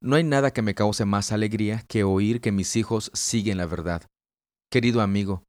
No 0.00 0.16
hay 0.16 0.24
nada 0.24 0.52
que 0.52 0.62
me 0.62 0.74
cause 0.74 1.04
más 1.04 1.32
alegría 1.32 1.84
que 1.88 2.04
oír 2.04 2.40
que 2.40 2.52
mis 2.52 2.76
hijos 2.76 3.10
siguen 3.12 3.58
la 3.58 3.66
verdad. 3.66 4.02
Querido 4.70 5.00
amigo, 5.00 5.42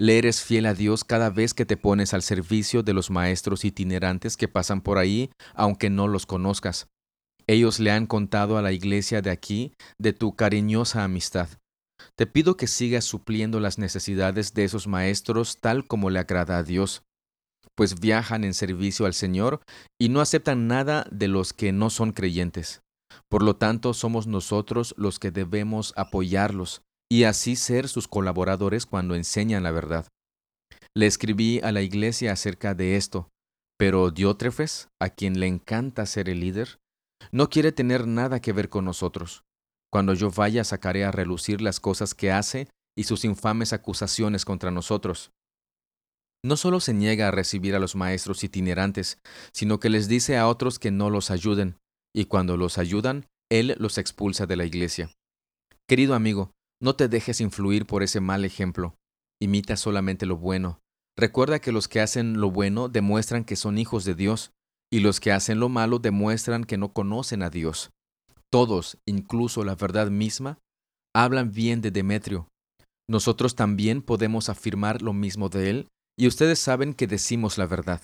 le 0.00 0.18
eres 0.18 0.42
fiel 0.42 0.66
a 0.66 0.74
Dios 0.74 1.04
cada 1.04 1.30
vez 1.30 1.54
que 1.54 1.64
te 1.64 1.76
pones 1.76 2.14
al 2.14 2.22
servicio 2.22 2.82
de 2.82 2.92
los 2.92 3.10
maestros 3.10 3.64
itinerantes 3.64 4.36
que 4.36 4.48
pasan 4.48 4.80
por 4.80 4.98
ahí, 4.98 5.30
aunque 5.54 5.90
no 5.90 6.06
los 6.06 6.26
conozcas. 6.26 6.88
Ellos 7.48 7.80
le 7.80 7.90
han 7.90 8.06
contado 8.06 8.58
a 8.58 8.62
la 8.62 8.72
iglesia 8.72 9.22
de 9.22 9.30
aquí 9.30 9.72
de 9.98 10.12
tu 10.12 10.36
cariñosa 10.36 11.02
amistad. 11.02 11.48
Te 12.14 12.26
pido 12.26 12.56
que 12.56 12.66
sigas 12.66 13.04
supliendo 13.04 13.58
las 13.58 13.78
necesidades 13.78 14.52
de 14.52 14.64
esos 14.64 14.86
maestros 14.86 15.58
tal 15.60 15.86
como 15.86 16.10
le 16.10 16.18
agrada 16.18 16.58
a 16.58 16.62
Dios, 16.62 17.02
pues 17.74 17.98
viajan 18.00 18.44
en 18.44 18.54
servicio 18.54 19.06
al 19.06 19.14
Señor 19.14 19.60
y 19.98 20.10
no 20.10 20.20
aceptan 20.20 20.68
nada 20.68 21.06
de 21.10 21.28
los 21.28 21.52
que 21.52 21.72
no 21.72 21.90
son 21.90 22.12
creyentes. 22.12 22.82
Por 23.30 23.42
lo 23.42 23.56
tanto, 23.56 23.94
somos 23.94 24.26
nosotros 24.26 24.94
los 24.98 25.18
que 25.18 25.30
debemos 25.30 25.94
apoyarlos, 25.96 26.82
y 27.10 27.24
así 27.24 27.56
ser 27.56 27.88
sus 27.88 28.08
colaboradores 28.08 28.84
cuando 28.84 29.14
enseñan 29.14 29.62
la 29.62 29.70
verdad. 29.70 30.06
Le 30.94 31.06
escribí 31.06 31.60
a 31.62 31.72
la 31.72 31.80
iglesia 31.80 32.32
acerca 32.32 32.74
de 32.74 32.96
esto, 32.96 33.28
pero 33.78 34.10
Diótrefes, 34.10 34.88
a 35.00 35.08
quien 35.08 35.40
le 35.40 35.46
encanta 35.46 36.04
ser 36.04 36.28
el 36.28 36.40
líder, 36.40 36.78
no 37.32 37.48
quiere 37.48 37.72
tener 37.72 38.06
nada 38.06 38.40
que 38.40 38.52
ver 38.52 38.68
con 38.68 38.84
nosotros. 38.84 39.44
Cuando 39.90 40.14
yo 40.14 40.30
vaya 40.30 40.64
sacaré 40.64 41.04
a 41.04 41.10
relucir 41.10 41.60
las 41.60 41.80
cosas 41.80 42.14
que 42.14 42.30
hace 42.30 42.68
y 42.96 43.04
sus 43.04 43.24
infames 43.24 43.72
acusaciones 43.72 44.44
contra 44.44 44.70
nosotros. 44.70 45.30
No 46.44 46.56
solo 46.56 46.80
se 46.80 46.94
niega 46.94 47.28
a 47.28 47.30
recibir 47.30 47.74
a 47.74 47.78
los 47.78 47.96
maestros 47.96 48.44
itinerantes, 48.44 49.18
sino 49.52 49.80
que 49.80 49.90
les 49.90 50.08
dice 50.08 50.36
a 50.36 50.46
otros 50.46 50.78
que 50.78 50.90
no 50.90 51.10
los 51.10 51.30
ayuden, 51.30 51.76
y 52.14 52.26
cuando 52.26 52.56
los 52.56 52.78
ayudan, 52.78 53.26
él 53.50 53.74
los 53.78 53.98
expulsa 53.98 54.46
de 54.46 54.56
la 54.56 54.64
iglesia. 54.64 55.10
Querido 55.88 56.14
amigo, 56.14 56.52
no 56.80 56.94
te 56.94 57.08
dejes 57.08 57.40
influir 57.40 57.86
por 57.86 58.02
ese 58.02 58.20
mal 58.20 58.44
ejemplo. 58.44 58.94
Imita 59.40 59.76
solamente 59.76 60.26
lo 60.26 60.36
bueno. 60.36 60.80
Recuerda 61.16 61.58
que 61.58 61.72
los 61.72 61.88
que 61.88 62.00
hacen 62.00 62.40
lo 62.40 62.50
bueno 62.50 62.88
demuestran 62.88 63.44
que 63.44 63.56
son 63.56 63.78
hijos 63.78 64.04
de 64.04 64.14
Dios, 64.14 64.52
y 64.92 65.00
los 65.00 65.20
que 65.20 65.32
hacen 65.32 65.60
lo 65.60 65.68
malo 65.68 65.98
demuestran 65.98 66.64
que 66.64 66.78
no 66.78 66.92
conocen 66.92 67.42
a 67.42 67.50
Dios. 67.50 67.90
Todos, 68.50 68.98
incluso 69.06 69.64
la 69.64 69.74
verdad 69.74 70.10
misma, 70.10 70.58
hablan 71.14 71.52
bien 71.52 71.80
de 71.80 71.90
Demetrio. 71.90 72.48
Nosotros 73.08 73.54
también 73.54 74.02
podemos 74.02 74.48
afirmar 74.48 75.02
lo 75.02 75.12
mismo 75.12 75.48
de 75.48 75.70
Él, 75.70 75.88
y 76.18 76.26
ustedes 76.26 76.58
saben 76.58 76.94
que 76.94 77.06
decimos 77.06 77.58
la 77.58 77.66
verdad. 77.66 78.02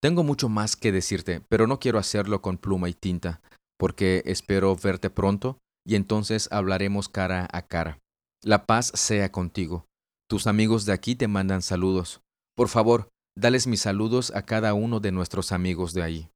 Tengo 0.00 0.22
mucho 0.22 0.48
más 0.48 0.76
que 0.76 0.92
decirte, 0.92 1.42
pero 1.48 1.66
no 1.66 1.78
quiero 1.78 1.98
hacerlo 1.98 2.42
con 2.42 2.58
pluma 2.58 2.88
y 2.88 2.94
tinta, 2.94 3.40
porque 3.78 4.22
espero 4.26 4.74
verte 4.76 5.10
pronto, 5.10 5.58
y 5.86 5.96
entonces 5.96 6.48
hablaremos 6.52 7.08
cara 7.08 7.48
a 7.52 7.62
cara. 7.62 7.98
La 8.42 8.66
paz 8.66 8.92
sea 8.94 9.30
contigo. 9.30 9.86
Tus 10.28 10.46
amigos 10.46 10.86
de 10.86 10.92
aquí 10.92 11.14
te 11.14 11.28
mandan 11.28 11.62
saludos. 11.62 12.20
Por 12.56 12.68
favor, 12.68 13.08
dales 13.34 13.66
mis 13.66 13.82
saludos 13.82 14.32
a 14.34 14.44
cada 14.44 14.74
uno 14.74 15.00
de 15.00 15.12
nuestros 15.12 15.52
amigos 15.52 15.94
de 15.94 16.02
ahí. 16.02 16.28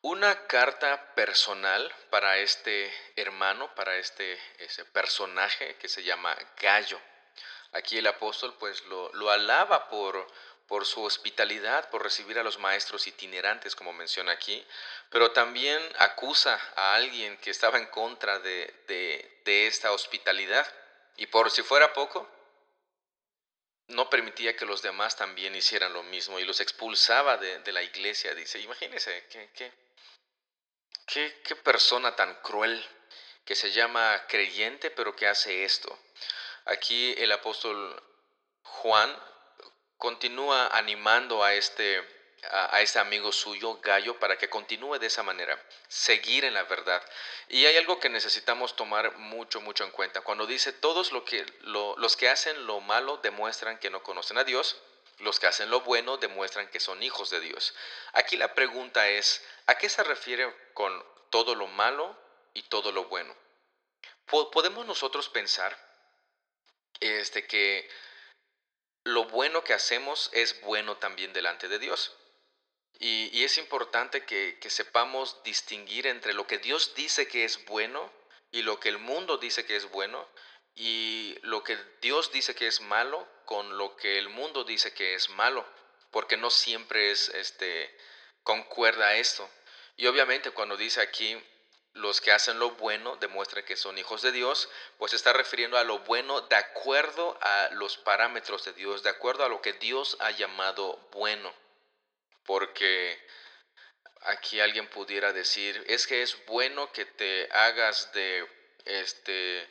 Una 0.00 0.46
carta 0.46 1.14
personal 1.14 1.92
para 2.10 2.38
este 2.38 2.92
hermano, 3.16 3.74
para 3.74 3.96
este 3.96 4.38
ese 4.58 4.84
personaje 4.84 5.76
que 5.76 5.88
se 5.88 6.02
llama 6.02 6.36
Gallo. 6.60 7.00
Aquí 7.72 7.98
el 7.98 8.06
apóstol 8.06 8.54
pues 8.58 8.82
lo, 8.86 9.30
alaba 9.30 9.88
por, 9.88 10.26
su 10.84 11.02
hospitalidad, 11.02 11.90
por 11.90 12.02
recibir 12.02 12.38
a 12.38 12.42
los 12.42 12.58
maestros 12.58 13.06
itinerantes, 13.06 13.74
como 13.74 13.92
menciona 13.92 14.32
aquí, 14.32 14.64
pero 15.10 15.32
también 15.32 15.82
acusa 15.98 16.58
a 16.76 16.94
alguien 16.94 17.36
que 17.38 17.50
estaba 17.50 17.78
en 17.78 17.86
contra 17.86 18.38
de 18.38 19.32
esta 19.44 19.92
hospitalidad. 19.92 20.66
Y 21.16 21.26
por 21.26 21.50
si 21.50 21.62
fuera 21.62 21.92
poco, 21.92 22.28
no 23.88 24.08
permitía 24.10 24.56
que 24.56 24.66
los 24.66 24.82
demás 24.82 25.16
también 25.16 25.54
hicieran 25.54 25.92
lo 25.92 26.02
mismo 26.02 26.38
y 26.38 26.44
los 26.44 26.60
expulsaba 26.60 27.36
de, 27.36 27.58
de 27.60 27.72
la 27.72 27.82
iglesia. 27.82 28.34
Dice, 28.34 28.60
imagínense, 28.60 29.26
¿qué, 29.30 29.50
qué, 29.54 29.72
Qué, 31.06 31.40
qué 31.42 31.56
persona 31.56 32.14
tan 32.16 32.34
cruel 32.42 32.84
que 33.46 33.54
se 33.54 33.70
llama 33.70 34.26
creyente 34.28 34.90
pero 34.90 35.16
que 35.16 35.26
hace 35.26 35.64
esto. 35.64 35.98
Aquí 36.66 37.14
el 37.16 37.32
apóstol 37.32 38.02
Juan 38.62 39.10
continúa 39.96 40.66
animando 40.66 41.42
a 41.42 41.54
este, 41.54 42.06
a, 42.50 42.76
a, 42.76 42.80
este 42.80 42.98
amigo 42.98 43.32
suyo, 43.32 43.78
Gallo, 43.82 44.18
para 44.18 44.38
que 44.38 44.48
continúe 44.48 44.98
de 44.98 45.06
esa 45.06 45.22
manera, 45.22 45.60
seguir 45.88 46.44
en 46.44 46.54
la 46.54 46.64
verdad. 46.64 47.02
Y 47.48 47.66
hay 47.66 47.76
algo 47.76 47.98
que 48.00 48.08
necesitamos 48.08 48.76
tomar 48.76 49.16
mucho, 49.18 49.60
mucho 49.60 49.84
en 49.84 49.90
cuenta. 49.90 50.20
Cuando 50.20 50.46
dice, 50.46 50.72
todos 50.72 51.12
lo 51.12 51.24
que, 51.24 51.44
lo, 51.62 51.96
los 51.98 52.16
que 52.16 52.28
hacen 52.28 52.66
lo 52.66 52.80
malo 52.80 53.18
demuestran 53.18 53.78
que 53.78 53.90
no 53.90 54.02
conocen 54.02 54.38
a 54.38 54.44
Dios, 54.44 54.76
los 55.18 55.40
que 55.40 55.46
hacen 55.46 55.70
lo 55.70 55.80
bueno 55.80 56.16
demuestran 56.16 56.68
que 56.68 56.80
son 56.80 57.02
hijos 57.02 57.30
de 57.30 57.40
Dios. 57.40 57.74
Aquí 58.12 58.36
la 58.36 58.54
pregunta 58.54 59.08
es, 59.08 59.44
¿a 59.66 59.76
qué 59.76 59.88
se 59.88 60.04
refiere 60.04 60.54
con 60.74 61.04
todo 61.30 61.54
lo 61.54 61.66
malo 61.66 62.16
y 62.54 62.62
todo 62.62 62.92
lo 62.92 63.04
bueno? 63.04 63.34
¿Podemos 64.26 64.86
nosotros 64.86 65.28
pensar 65.28 65.76
este, 67.00 67.46
que 67.46 67.88
lo 69.04 69.24
bueno 69.24 69.64
que 69.64 69.72
hacemos 69.72 70.30
es 70.32 70.60
bueno 70.60 70.98
también 70.98 71.32
delante 71.32 71.68
de 71.68 71.78
Dios? 71.78 72.14
Y, 72.98 73.44
es 73.44 73.58
importante 73.58 74.24
que, 74.24 74.58
que 74.60 74.70
sepamos 74.70 75.42
distinguir 75.44 76.06
entre 76.06 76.34
lo 76.34 76.46
que 76.46 76.58
Dios 76.58 76.94
dice 76.94 77.28
que 77.28 77.44
es 77.44 77.64
bueno 77.66 78.10
y 78.50 78.62
lo 78.62 78.80
que 78.80 78.88
el 78.88 78.98
mundo 78.98 79.38
dice 79.38 79.64
que 79.64 79.76
es 79.76 79.90
bueno 79.90 80.26
y 80.74 81.36
lo 81.42 81.64
que 81.64 81.76
Dios 82.00 82.30
dice 82.32 82.54
que 82.54 82.66
es 82.66 82.80
malo 82.80 83.26
con 83.44 83.78
lo 83.78 83.96
que 83.96 84.18
el 84.18 84.28
mundo 84.28 84.64
dice 84.64 84.92
que 84.92 85.14
es 85.14 85.28
malo, 85.30 85.66
porque 86.10 86.36
no 86.36 86.50
siempre 86.50 87.10
es 87.10 87.28
este 87.30 87.96
concuerda 88.42 89.16
esto. 89.16 89.48
Y 89.96 90.06
obviamente 90.06 90.50
cuando 90.52 90.76
dice 90.76 91.00
aquí 91.00 91.36
los 91.94 92.20
que 92.20 92.32
hacen 92.32 92.58
lo 92.58 92.70
bueno 92.72 93.16
demuestran 93.16 93.64
que 93.64 93.76
son 93.76 93.98
hijos 93.98 94.22
de 94.22 94.32
Dios, 94.32 94.68
pues 94.98 95.14
está 95.14 95.32
refiriendo 95.32 95.78
a 95.78 95.84
lo 95.84 95.98
bueno 96.00 96.42
de 96.42 96.56
acuerdo 96.56 97.36
a 97.40 97.70
los 97.72 97.96
parámetros 97.96 98.64
de 98.64 98.72
Dios, 98.72 99.02
de 99.02 99.10
acuerdo 99.10 99.44
a 99.44 99.48
lo 99.48 99.60
que 99.60 99.72
Dios 99.72 100.16
ha 100.20 100.30
llamado 100.30 100.96
bueno. 101.12 101.52
Porque 102.48 103.20
aquí 104.22 104.58
alguien 104.58 104.88
pudiera 104.88 105.34
decir, 105.34 105.84
es 105.86 106.06
que 106.06 106.22
es 106.22 106.46
bueno 106.46 106.90
que 106.92 107.04
te 107.04 107.46
hagas 107.52 108.10
de 108.14 108.48
este 108.86 109.68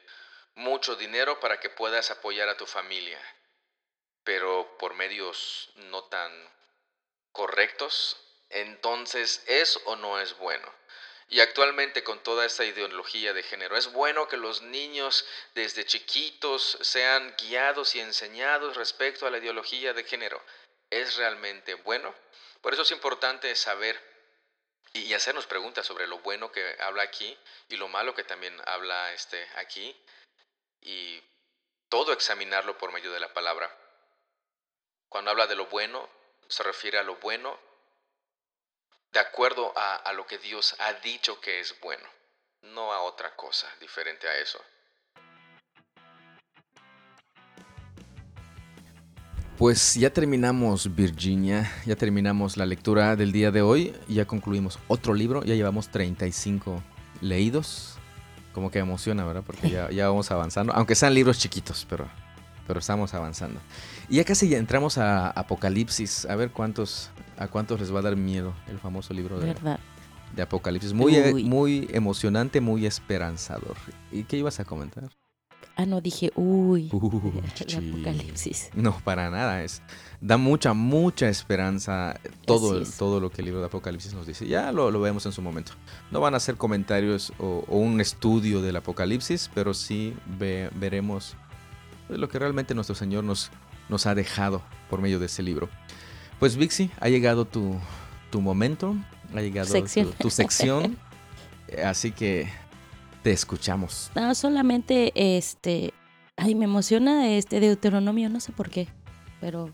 mucho 0.54 0.96
dinero 0.96 1.40
para 1.40 1.60
que 1.60 1.72
puedas 1.72 2.12
apoyar 2.12 2.50
a 2.50 2.56
tu 2.56 2.68
familia, 2.68 3.20
pero 4.24 4.78
por 4.78 4.94
medios 4.94 5.72
no 5.74 6.04
tan 6.04 6.32
correctos, 7.32 8.16
entonces 8.52 9.44
es 9.48 9.80
o 9.86 9.96
no 9.96 10.20
es 10.20 10.38
bueno. 10.38 10.72
Y 11.30 11.40
actualmente 11.40 12.04
con 12.04 12.22
toda 12.22 12.46
esta 12.46 12.64
ideología 12.64 13.34
de 13.34 13.42
género, 13.42 13.76
es 13.76 13.92
bueno 13.92 14.28
que 14.28 14.38
los 14.38 14.62
niños 14.62 15.26
desde 15.56 15.84
chiquitos 15.84 16.78
sean 16.82 17.36
guiados 17.40 17.96
y 17.96 18.02
enseñados 18.02 18.78
respecto 18.78 19.26
a 19.26 19.32
la 19.32 19.40
ideología 19.40 19.94
de 19.94 20.04
género. 20.04 20.40
¿Es 20.92 21.16
realmente 21.16 21.74
bueno? 21.74 22.14
Por 22.68 22.74
eso 22.74 22.84
es 22.84 22.92
importante 22.92 23.56
saber 23.56 23.98
y 24.92 25.14
hacernos 25.14 25.48
preguntas 25.48 25.86
sobre 25.86 26.06
lo 26.06 26.20
bueno 26.20 26.52
que 26.52 26.76
habla 26.82 27.04
aquí 27.04 27.40
y 27.70 27.78
lo 27.78 27.88
malo 27.88 28.14
que 28.14 28.26
también 28.26 28.62
habla 28.66 29.14
este 29.14 29.42
aquí 29.56 29.96
y 30.82 31.24
todo 31.88 32.12
examinarlo 32.12 32.78
por 32.78 32.92
medio 32.92 33.14
de 33.14 33.22
la 33.22 33.34
palabra. 33.34 33.74
Cuando 35.08 35.32
habla 35.32 35.48
de 35.48 35.56
lo 35.56 35.68
bueno, 35.68 36.10
se 36.50 36.62
refiere 36.62 36.98
a 36.98 37.04
lo 37.04 37.16
bueno 37.16 37.58
de 39.12 39.22
acuerdo 39.22 39.72
a, 39.78 39.96
a, 39.96 40.12
lo 40.12 40.28
que 40.28 40.38
Dios 40.38 40.76
ha 40.80 40.92
dicho 40.92 41.40
que 41.40 41.62
es 41.62 41.80
bueno, 41.80 42.10
no 42.64 42.92
a 42.92 43.02
otra 43.04 43.34
cosa 43.38 43.74
diferente 43.80 44.28
a 44.28 44.40
eso. 44.40 44.62
Pues 49.58 49.96
ya 49.96 50.12
terminamos 50.12 50.96
Virginia, 50.96 51.72
ya 51.84 51.96
terminamos 51.96 52.58
la 52.58 52.68
lectura 52.68 53.16
del 53.16 53.32
día 53.32 53.50
de 53.50 53.64
hoy, 53.64 53.92
ya 54.08 54.26
concluimos 54.26 54.78
otro 54.88 55.16
libro, 55.16 55.44
ya 55.44 55.56
llevamos 55.56 55.90
35 55.90 56.84
leídos 57.22 57.98
como 58.54 58.70
que 58.70 58.78
emociona, 58.78 59.26
¿verdad? 59.26 59.44
Porque 59.44 59.70
ya, 59.72 59.90
ya 59.90 60.08
vamos 60.10 60.30
avanzando, 60.30 60.74
aunque 60.74 60.94
sean 60.94 61.16
libros 61.16 61.40
chiquitos, 61.40 61.88
pero, 61.90 62.08
pero 62.68 62.80
estamos 62.80 63.16
avanzando. 63.16 63.60
Y 64.10 64.18
ya 64.18 64.24
casi 64.26 64.48
ya 64.48 64.60
entramos 64.60 65.00
a 65.00 65.32
Apocalipsis, 65.32 66.26
a 66.26 66.36
ver 66.36 66.52
cuántos, 66.52 67.10
a 67.38 67.48
cuántos 67.48 67.80
les 67.80 67.92
va 67.92 68.00
a 68.00 68.04
dar 68.04 68.16
miedo 68.16 68.54
el 68.68 68.78
famoso 68.78 69.14
libro 69.16 69.40
de, 69.40 69.48
¿verdad? 69.48 69.80
de 70.36 70.42
Apocalipsis. 70.44 70.94
Muy, 70.94 71.18
Uy. 71.20 71.44
muy 71.44 71.88
emocionante, 71.92 72.62
muy 72.62 72.86
esperanzador. 72.86 73.76
¿Y 74.12 74.24
qué 74.24 74.38
ibas 74.38 74.60
a 74.60 74.66
comentar? 74.66 75.10
Ah, 75.80 75.86
no, 75.86 76.02
dije, 76.02 76.32
uy, 76.36 76.90
el 77.68 77.92
apocalipsis. 77.94 78.70
No, 78.74 79.00
para 79.04 79.30
nada. 79.30 79.64
Es, 79.64 79.84
da 80.20 80.38
mucha, 80.38 80.74
mucha 80.74 81.30
esperanza 81.30 82.20
todo, 82.46 82.82
es. 82.82 82.98
todo 82.98 83.20
lo 83.20 83.30
que 83.30 83.42
el 83.42 83.46
libro 83.46 83.60
de 83.60 83.68
Apocalipsis 83.68 84.14
nos 84.16 84.26
dice. 84.26 84.48
Ya 84.48 84.72
lo, 84.72 84.90
lo 84.90 85.00
vemos 85.00 85.26
en 85.28 85.32
su 85.34 85.42
momento. 85.44 85.74
No 86.10 86.20
van 86.20 86.34
a 86.34 86.40
ser 86.40 86.56
comentarios 86.56 87.32
o, 87.38 87.64
o 87.68 87.78
un 87.78 88.02
estudio 88.02 88.64
del 88.64 88.76
Apocalipsis, 88.78 89.52
pero 89.54 89.76
sí 89.76 90.16
ve- 90.40 90.72
veremos 90.74 91.36
pues, 92.08 92.18
lo 92.20 92.28
que 92.28 92.40
realmente 92.40 92.74
nuestro 92.74 92.96
Señor 92.96 93.24
nos, 93.24 93.52
nos 93.88 94.08
ha 94.08 94.16
dejado 94.16 94.64
por 94.90 95.00
medio 95.00 95.20
de 95.20 95.28
ese 95.28 95.44
libro. 95.44 95.70
Pues 96.40 96.56
Vixi, 96.56 96.90
ha 97.00 97.10
llegado 97.10 97.46
tu, 97.46 97.76
tu 98.32 98.42
momento, 98.42 98.96
ha 99.36 99.42
llegado 99.42 99.68
Sección. 99.70 100.08
Tu, 100.08 100.14
tu 100.24 100.30
sección, 100.32 100.98
así 101.86 102.12
que 102.12 102.50
te 103.28 103.34
escuchamos. 103.34 104.10
No, 104.16 104.34
solamente 104.36 105.12
este. 105.14 105.94
Ay, 106.38 106.56
me 106.56 106.64
emociona 106.64 107.28
este 107.28 107.60
Deuteronomio, 107.60 108.30
no 108.30 108.40
sé 108.40 108.54
por 108.54 108.70
qué. 108.70 108.88
Pero 109.42 109.70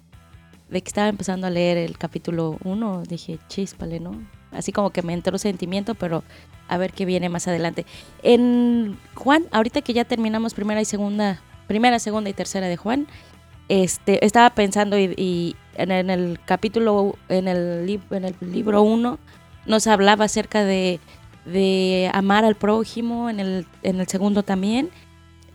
de 0.69 0.81
que 0.81 0.87
estaba 0.87 1.07
empezando 1.07 1.45
a 1.45 1.51
leer 1.51 1.77
el 1.77 1.99
capítulo 1.99 2.57
1, 2.63 3.03
dije, 3.03 3.37
chíspale, 3.49 3.99
¿no? 3.99 4.27
Así 4.53 4.71
como 4.71 4.89
que 4.89 5.03
me 5.03 5.13
entró 5.13 5.37
sentimiento, 5.37 5.93
pero 5.93 6.23
a 6.67 6.77
ver 6.77 6.93
qué 6.93 7.05
viene 7.05 7.29
más 7.29 7.47
adelante. 7.47 7.85
En 8.23 8.97
Juan, 9.13 9.45
ahorita 9.51 9.83
que 9.83 9.93
ya 9.93 10.05
terminamos 10.05 10.55
primera 10.55 10.81
y 10.81 10.85
segunda, 10.85 11.39
primera, 11.67 11.99
segunda 11.99 12.31
y 12.31 12.33
tercera 12.33 12.67
de 12.67 12.77
Juan, 12.77 13.05
este, 13.69 14.25
estaba 14.25 14.49
pensando 14.55 14.97
y, 14.97 15.55
en, 15.75 15.91
el 15.91 16.39
capítulo, 16.43 17.17
en 17.29 17.47
el, 17.47 18.01
en 18.09 18.25
el 18.25 18.35
libro 18.51 18.81
1, 18.81 19.19
nos 19.67 19.85
hablaba 19.85 20.25
acerca 20.25 20.63
de 20.63 20.99
de 21.45 22.09
amar 22.13 22.45
al 22.45 22.55
prójimo, 22.55 23.29
en 23.29 23.39
el, 23.39 23.67
en 23.83 23.99
el 23.99 24.07
segundo 24.07 24.43
también. 24.43 24.89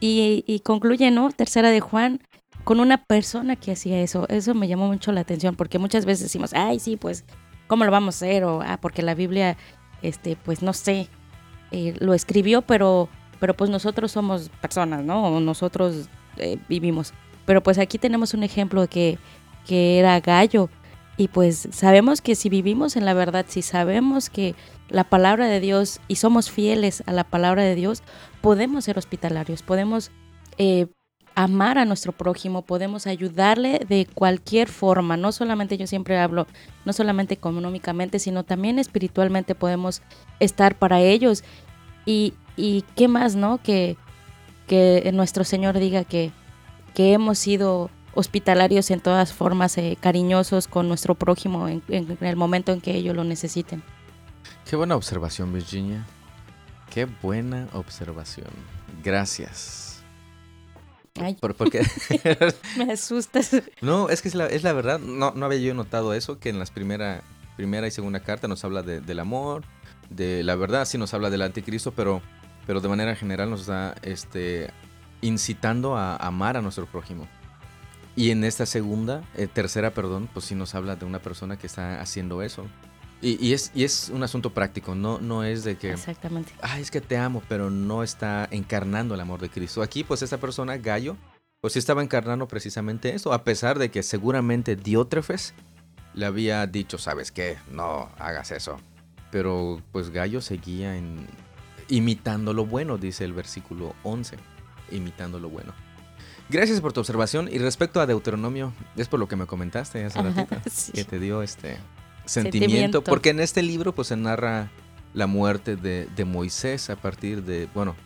Y, 0.01 0.61
concluye, 0.65 1.11
¿no? 1.11 1.31
Tercera 1.31 1.71
de 1.71 1.81
Juan, 1.81 2.21
con 2.65 2.79
una 2.79 3.05
persona 3.05 3.57
que 3.57 3.73
hacía 3.73 4.01
eso. 4.01 4.29
Eso 4.29 4.55
me 4.55 4.69
llamó 4.69 4.87
mucho 4.87 5.11
la 5.13 5.23
atención, 5.23 5.57
porque 5.57 5.79
muchas 5.79 6.05
veces 6.05 6.25
decimos, 6.25 6.53
ay, 6.55 6.79
sí, 6.79 6.97
pues, 6.97 7.25
¿cómo 7.67 7.85
lo 7.85 7.91
vamos 7.91 8.15
a 8.15 8.27
hacer? 8.27 8.45
O, 8.45 8.63
ah, 8.63 8.79
porque 8.81 9.03
la 9.03 9.15
Biblia, 9.15 9.57
este, 10.03 10.37
pues, 10.37 10.63
no 10.63 10.73
sé, 10.73 11.09
eh, 11.71 11.95
lo 11.99 12.15
escribió, 12.15 12.63
pero, 12.63 13.09
pero 13.41 13.55
pues 13.55 13.71
nosotros 13.71 14.13
somos 14.13 14.51
personas, 14.61 15.05
¿no? 15.05 15.25
O 15.25 15.41
nosotros 15.41 16.09
eh, 16.37 16.59
vivimos. 16.69 17.13
Pero 17.45 17.63
pues 17.63 17.79
aquí 17.79 17.99
tenemos 17.99 18.35
un 18.35 18.43
ejemplo 18.43 18.83
de 18.83 18.89
que, 18.89 19.19
que 19.67 19.99
era 19.99 20.21
gallo. 20.21 20.71
Y 21.19 21.27
pues 21.29 21.69
sabemos 21.73 22.23
que 22.23 22.37
si 22.37 22.49
vivimos 22.49 22.97
en 22.97 23.05
la 23.05 23.13
verdad, 23.13 23.45
si 23.49 23.61
sabemos 23.61 24.31
que 24.31 24.55
la 24.89 25.03
palabra 25.03 25.49
de 25.49 25.59
Dios 25.59 26.01
y 26.07 26.15
somos 26.15 26.49
fieles 26.49 27.03
a 27.07 27.13
la 27.13 27.25
palabra 27.25 27.65
de 27.65 27.75
Dios, 27.75 28.05
podemos 28.41 28.85
ser 28.85 28.99
hospitalarios, 28.99 29.65
podemos 29.65 30.13
eh, 30.59 30.87
amar 31.35 31.77
a 31.77 31.85
nuestro 31.85 32.13
prójimo, 32.13 32.63
podemos 32.63 33.09
ayudarle 33.09 33.81
de 33.89 34.07
cualquier 34.07 34.69
forma, 34.69 35.17
no 35.17 35.33
solamente 35.33 35.77
yo 35.77 35.89
siempre 35.89 36.19
hablo, 36.19 36.47
no 36.85 36.93
solamente 36.93 37.35
económicamente, 37.35 38.21
sino 38.21 38.45
también 38.45 38.79
espiritualmente 38.79 39.57
podemos 39.57 40.03
estar 40.39 40.77
para 40.79 41.01
ellos. 41.01 41.43
Y, 42.07 42.33
y 42.57 42.85
qué 42.95 43.09
más, 43.09 43.35
¿no? 43.35 43.59
Que, 43.59 43.97
que 44.69 45.11
nuestro 45.13 45.43
Señor 45.43 45.81
diga 45.81 46.05
que, 46.05 46.31
que 46.95 47.13
hemos 47.13 47.39
sido 47.39 47.91
hospitalarios 48.19 48.91
en 48.91 48.99
todas 48.99 49.33
formas, 49.33 49.79
eh, 49.79 49.97
cariñosos 50.01 50.67
con 50.67 50.89
nuestro 50.89 51.15
prójimo 51.15 51.69
en, 51.69 51.83
el 51.89 52.37
momento 52.37 52.73
en 52.73 52.81
que 52.81 52.97
ellos 52.97 53.15
lo 53.15 53.23
necesiten. 53.23 53.83
Qué 54.69 54.75
buena 54.75 54.97
observación, 54.97 55.53
Virginia. 55.53 56.05
Qué 56.93 57.05
buena 57.05 57.69
observación. 57.73 58.49
Gracias. 59.05 60.03
Ay, 61.21 61.37
me 62.77 62.93
asustas. 62.93 63.51
No, 63.81 64.09
es 64.09 64.21
que 64.21 64.29
es 64.29 64.35
la, 64.35 64.47
es 64.47 64.65
la 64.65 64.73
verdad. 64.73 64.99
No, 64.99 65.31
no, 65.31 65.47
había 65.47 65.61
yo 65.61 65.75
notado 65.75 66.13
eso, 66.13 66.41
que 66.41 66.49
en 66.49 66.59
las 66.59 66.73
primera, 66.73 67.23
primera 67.57 67.87
y 67.87 67.93
segunda 67.93 68.21
carta 68.21 68.49
nos 68.49 68.65
habla 68.65 68.83
del 68.83 69.19
amor, 69.21 69.63
de 70.11 70.43
la 70.43 70.57
verdad, 70.57 70.87
sí 70.87 70.99
nos 70.99 71.15
habla 71.15 71.31
del 71.31 71.43
anticristo, 71.43 71.93
pero, 71.93 72.21
pero 72.67 72.81
de 72.81 72.89
manera 72.89 73.15
general 73.15 73.49
nos 73.49 73.61
está 73.61 73.95
este, 74.03 74.71
incitando 75.21 75.97
a 75.97 76.17
amar 76.17 76.57
a 76.57 76.63
nuestro 76.63 76.87
prójimo. 76.87 77.29
Y 78.19 78.33
en 78.33 78.43
esta 78.43 78.67
segunda, 78.67 79.23
eh, 79.37 79.47
tercera, 79.47 79.95
perdón, 79.95 80.29
pues 80.33 80.47
sí 80.47 80.57
nos 80.57 80.75
habla 80.75 80.97
de 80.97 81.05
una 81.05 81.23
persona 81.23 81.57
que 81.57 81.69
está 81.69 82.01
haciendo 82.01 82.43
eso. 82.43 82.67
Y, 83.23 83.53
es, 83.53 83.71
y 83.77 83.85
es 83.85 84.11
un 84.13 84.25
asunto 84.25 84.53
práctico, 84.53 84.97
no, 84.97 85.21
no 85.21 85.45
es 85.45 85.63
de 85.63 85.77
que... 85.77 85.93
Exactamente. 85.93 86.53
Ay, 86.61 86.83
es 86.83 86.91
que 86.91 87.01
te 87.01 87.17
amo, 87.17 87.45
pero 87.49 87.71
no 87.71 88.03
está 88.03 88.49
encarnando 88.51 89.15
el 89.15 89.21
amor 89.21 89.41
de 89.41 89.51
Cristo. 89.51 89.83
Aquí, 89.83 90.03
pues 90.03 90.23
esta 90.23 90.39
persona, 90.39 90.79
Gallo, 90.79 91.17
pues 91.61 91.75
sí 91.75 91.79
estaba 91.79 92.03
encarnando 92.03 92.49
precisamente 92.49 93.15
eso, 93.15 93.33
a 93.33 93.45
pesar 93.45 93.79
de 93.79 93.93
que 93.93 94.03
seguramente 94.03 94.75
Diótrefes 94.75 95.55
le 96.13 96.27
había 96.27 96.67
dicho, 96.67 96.99
¿sabes 96.99 97.31
qué? 97.31 97.57
No 97.71 98.09
hagas 98.19 98.51
eso. 98.51 98.79
Pero 99.31 99.81
pues 99.93 100.11
Gallo 100.11 100.41
seguía 100.41 100.97
en, 100.97 101.25
imitando 101.87 102.53
lo 102.53 102.67
bueno, 102.67 102.99
dice 102.99 103.25
el 103.25 103.33
versículo 103.33 103.95
11, 104.03 104.39
imitando 104.91 105.39
lo 105.39 105.51
bueno. 105.51 105.73
Gracias 106.51 106.81
por 106.81 106.93
tu 106.93 107.01
observación. 107.01 107.49
Y 107.53 107.59
respecto 107.59 108.01
a 108.01 108.07
Deuteronomio, 108.07 108.73
es 108.97 109.09
por 109.09 109.21
lo 109.21 109.29
que 109.29 109.37
me 109.37 109.47
comentaste 109.47 110.05
hace 110.05 110.23
ratito, 110.23 110.57
que 110.95 111.05
te 111.05 111.19
dio 111.19 111.43
este 111.43 111.77
sentimiento, 112.25 113.03
Porque 113.05 113.31
en 113.31 113.41
este 113.41 113.63
libro 113.63 113.95
pues 113.95 114.09
se 114.09 114.17
narra 114.17 114.71
la 115.15 115.27
muerte 115.27 115.77
de, 115.77 116.25
Moisés 116.25 116.91
a 116.91 116.97
partir 116.97 117.43
de, 117.43 117.69
bueno, 117.75 117.97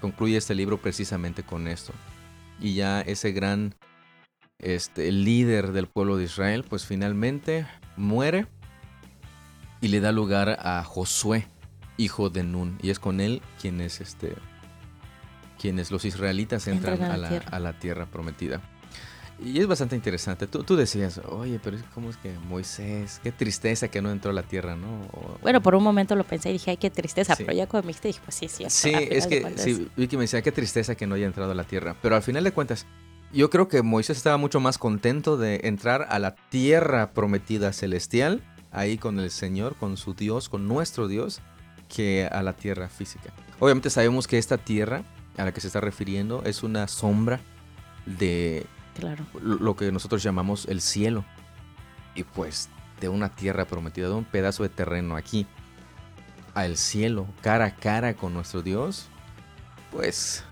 concluye 0.00 0.36
este 0.36 0.54
libro 0.54 0.78
precisamente 0.78 1.42
con 1.42 1.66
esto. 1.66 1.92
Y 2.60 2.74
ya 2.74 3.00
ese 3.00 3.32
gran 3.32 3.74
este, 4.58 5.10
líder 5.12 5.72
del 5.72 5.86
pueblo 5.86 6.16
de 6.16 6.24
Israel 6.24 6.64
pues 6.68 6.84
finalmente 6.84 7.66
muere 7.96 8.46
y 9.80 9.88
le 9.88 10.00
da 10.00 10.10
lugar 10.12 10.58
a 10.60 10.82
Josué, 10.84 11.46
hijo 11.96 12.30
de 12.30 12.42
Nun. 12.42 12.78
Y 12.82 12.90
es 12.90 12.98
con 12.98 13.20
él 13.20 13.42
quien 13.60 13.80
es 13.80 14.00
este 14.00 14.34
quienes 15.58 15.90
los 15.90 16.04
israelitas 16.04 16.66
entran, 16.68 17.02
a, 17.02 17.16
la, 17.58 17.72
tierra 17.78 18.06
prometida. 18.06 18.60
Y 19.44 19.60
es 19.60 19.66
bastante 19.66 19.94
interesante. 19.94 20.46
Tú, 20.46 20.64
tú 20.64 20.74
decías, 20.74 21.20
oye, 21.28 21.60
pero 21.62 21.78
¿cómo 21.94 22.10
es 22.10 22.16
que 22.16 22.32
Moisés? 22.48 23.20
Qué 23.22 23.30
tristeza 23.30 23.88
que 23.88 24.02
no 24.02 24.10
entró 24.10 24.32
a 24.32 24.34
la 24.34 24.42
tierra, 24.42 24.74
¿no? 24.74 25.08
bueno, 25.42 25.60
por 25.62 25.74
un 25.74 25.84
momento 25.84 26.16
lo 26.16 26.24
pensé 26.24 26.50
y 26.50 26.54
dije, 26.54 26.72
ay, 26.72 26.76
qué 26.76 26.90
tristeza. 26.90 27.36
Pero 27.36 27.52
ya 27.52 27.66
cuando 27.66 27.86
me 27.86 27.90
dijiste, 27.90 28.08
dije, 28.08 28.20
pues 28.24 28.34
sí, 28.34 28.48
sí. 28.48 28.64
Sí, 28.68 28.92
es 28.94 29.26
que 29.26 29.46
sí, 29.56 29.88
Vicky 29.96 30.16
me 30.16 30.24
decía, 30.24 30.42
qué 30.42 30.50
tristeza 30.50 30.96
que 30.96 31.06
no 31.06 31.14
haya 31.14 31.26
entrado 31.26 31.52
a 31.52 31.54
la 31.54 31.64
tierra. 31.64 31.96
Pero 32.02 32.16
al 32.16 32.22
final 32.22 32.42
de 32.42 32.52
cuentas, 32.52 32.86
yo 33.32 33.50
creo 33.50 33.68
que 33.68 33.82
Moisés 33.82 34.16
estaba 34.16 34.38
mucho 34.38 34.58
más 34.58 34.78
contento 34.78 35.36
de 35.36 35.60
entrar 35.64 36.06
a 36.10 36.18
la 36.18 36.34
tierra 36.34 37.12
prometida 37.12 37.72
celestial, 37.72 38.42
ahí 38.72 38.98
con 38.98 39.20
el 39.20 39.30
Señor, 39.30 39.76
con 39.76 39.96
su 39.96 40.14
Dios, 40.14 40.48
con 40.48 40.66
nuestro 40.66 41.06
Dios, 41.06 41.42
que 41.88 42.28
a 42.30 42.42
la 42.42 42.54
tierra 42.54 42.88
física. 42.88 43.32
Obviamente 43.60 43.90
sabemos 43.90 44.26
que 44.26 44.38
esta 44.38 44.58
tierra 44.58 45.04
a 45.38 45.44
la 45.44 45.52
que 45.52 45.60
se 45.60 45.68
está 45.68 45.80
refiriendo 45.80 46.42
es 46.44 46.62
una 46.62 46.88
sombra 46.88 47.40
de 48.04 48.66
lo 49.40 49.76
que 49.76 49.90
nosotros 49.92 50.22
llamamos 50.22 50.66
el 50.66 50.80
cielo. 50.80 51.24
Y 52.14 52.24
pues 52.24 52.68
de 53.00 53.08
una 53.08 53.34
tierra 53.34 53.64
prometida, 53.64 54.08
de 54.08 54.14
un 54.14 54.24
pedazo 54.24 54.64
de 54.64 54.68
terreno 54.68 55.16
aquí 55.16 55.46
al 56.54 56.76
cielo, 56.76 57.26
cara 57.40 57.66
a 57.66 57.74
cara 57.76 58.14
con 58.14 58.34
nuestro 58.34 58.62
Dios, 58.62 59.08
pues 59.92 60.42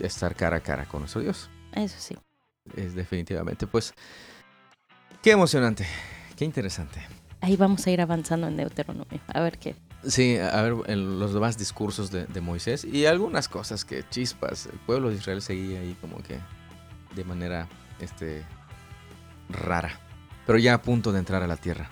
estar 0.00 0.34
cara 0.34 0.56
a 0.56 0.60
cara 0.60 0.84
con 0.84 1.00
nuestro 1.00 1.22
Dios. 1.22 1.48
Eso 1.72 1.96
sí. 1.98 2.16
Es 2.76 2.94
definitivamente, 2.94 3.66
pues, 3.66 3.94
qué 5.22 5.30
emocionante, 5.30 5.86
qué 6.36 6.44
interesante. 6.44 7.00
Ahí 7.40 7.56
vamos 7.56 7.86
a 7.86 7.90
ir 7.90 8.00
avanzando 8.00 8.48
en 8.48 8.56
Deuteronomio, 8.56 9.20
a 9.28 9.40
ver 9.40 9.58
qué, 9.58 9.76
Sí, 10.06 10.36
a 10.38 10.62
ver, 10.62 10.74
en 10.86 11.18
los 11.18 11.34
demás 11.34 11.58
discursos 11.58 12.10
de, 12.10 12.40
Moisés 12.40 12.84
y 12.84 13.06
algunas 13.06 13.48
cosas 13.48 13.84
que 13.84 14.04
chispas, 14.08 14.66
el 14.66 14.78
pueblo 14.80 15.10
de 15.10 15.16
Israel 15.16 15.42
seguía 15.42 15.80
ahí 15.80 15.96
como 16.00 16.18
que 16.22 16.38
de 17.16 17.24
manera 17.24 17.66
este, 17.98 18.44
rara, 19.48 19.98
pero 20.46 20.58
ya 20.58 20.74
a 20.74 20.82
punto 20.82 21.12
de 21.12 21.18
entrar 21.18 21.42
a 21.42 21.46
la 21.48 21.56
tierra. 21.56 21.88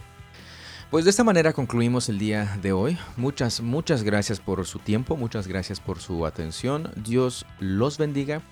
Pues 0.90 1.04
de 1.04 1.10
esta 1.10 1.24
manera 1.24 1.52
concluimos 1.52 2.08
el 2.08 2.20
día 2.20 2.56
de 2.62 2.72
hoy. 2.72 2.96
Muchas, 3.16 3.60
muchas 3.60 4.04
gracias 4.04 4.38
por 4.38 4.64
su 4.64 4.78
tiempo, 4.78 5.16
muchas 5.16 5.48
gracias 5.48 5.80
por 5.80 5.98
su 5.98 6.24
atención. 6.24 6.92
Dios 6.94 7.46
los 7.58 7.98
bendiga 7.98 8.42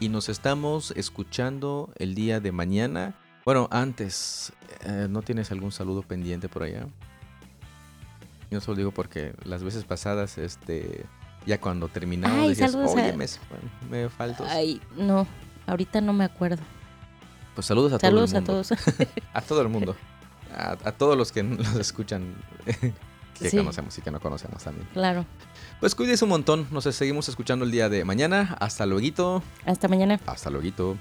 y 0.00 0.08
nos 0.08 0.28
estamos 0.28 0.92
escuchando 0.96 1.92
el 1.96 2.16
día 2.16 2.40
de 2.40 2.50
mañana. 2.50 3.14
Bueno, 3.44 3.68
antes, 3.70 4.52
eh, 4.84 5.06
¿no 5.08 5.22
tienes 5.22 5.52
algún 5.52 5.70
saludo 5.70 6.02
pendiente 6.02 6.48
por 6.48 6.64
allá? 6.64 6.88
Yo 8.52 8.60
solo 8.60 8.76
digo 8.76 8.90
porque 8.90 9.34
las 9.44 9.62
veces 9.62 9.84
pasadas, 9.84 10.36
este, 10.36 11.06
ya 11.46 11.58
cuando 11.58 11.88
terminamos, 11.88 12.48
decías, 12.48 12.74
oye, 12.74 13.14
me, 13.14 13.26
me 13.90 14.10
faltos. 14.10 14.46
Ay, 14.50 14.78
no, 14.94 15.26
ahorita 15.66 16.02
no 16.02 16.12
me 16.12 16.24
acuerdo. 16.24 16.62
Pues 17.54 17.66
saludos 17.66 17.94
a 17.94 17.98
todos. 17.98 18.30
Saludos 18.30 18.34
a 18.34 18.44
todos. 18.44 18.72
a 19.32 19.40
todo 19.40 19.62
el 19.62 19.68
mundo. 19.68 19.96
A, 20.54 20.92
todos 20.92 21.16
los 21.16 21.32
que 21.32 21.42
nos 21.42 21.76
escuchan, 21.76 22.34
que 23.40 23.50
conocemos 23.50 23.96
y 23.96 24.02
que 24.02 24.10
no 24.10 24.20
conocemos 24.20 24.62
también. 24.62 24.86
Claro. 24.92 25.24
Pues 25.80 25.94
cuídense 25.94 26.24
un 26.24 26.28
montón. 26.28 26.66
Nos 26.70 26.84
seguimos 26.84 27.26
escuchando 27.30 27.64
el 27.64 27.70
día 27.70 27.88
de 27.88 28.04
mañana. 28.04 28.58
Hasta 28.60 28.84
luego. 28.84 29.42
Hasta 29.64 29.88
mañana. 29.88 30.20
Hasta 30.26 30.50
luego. 30.50 30.98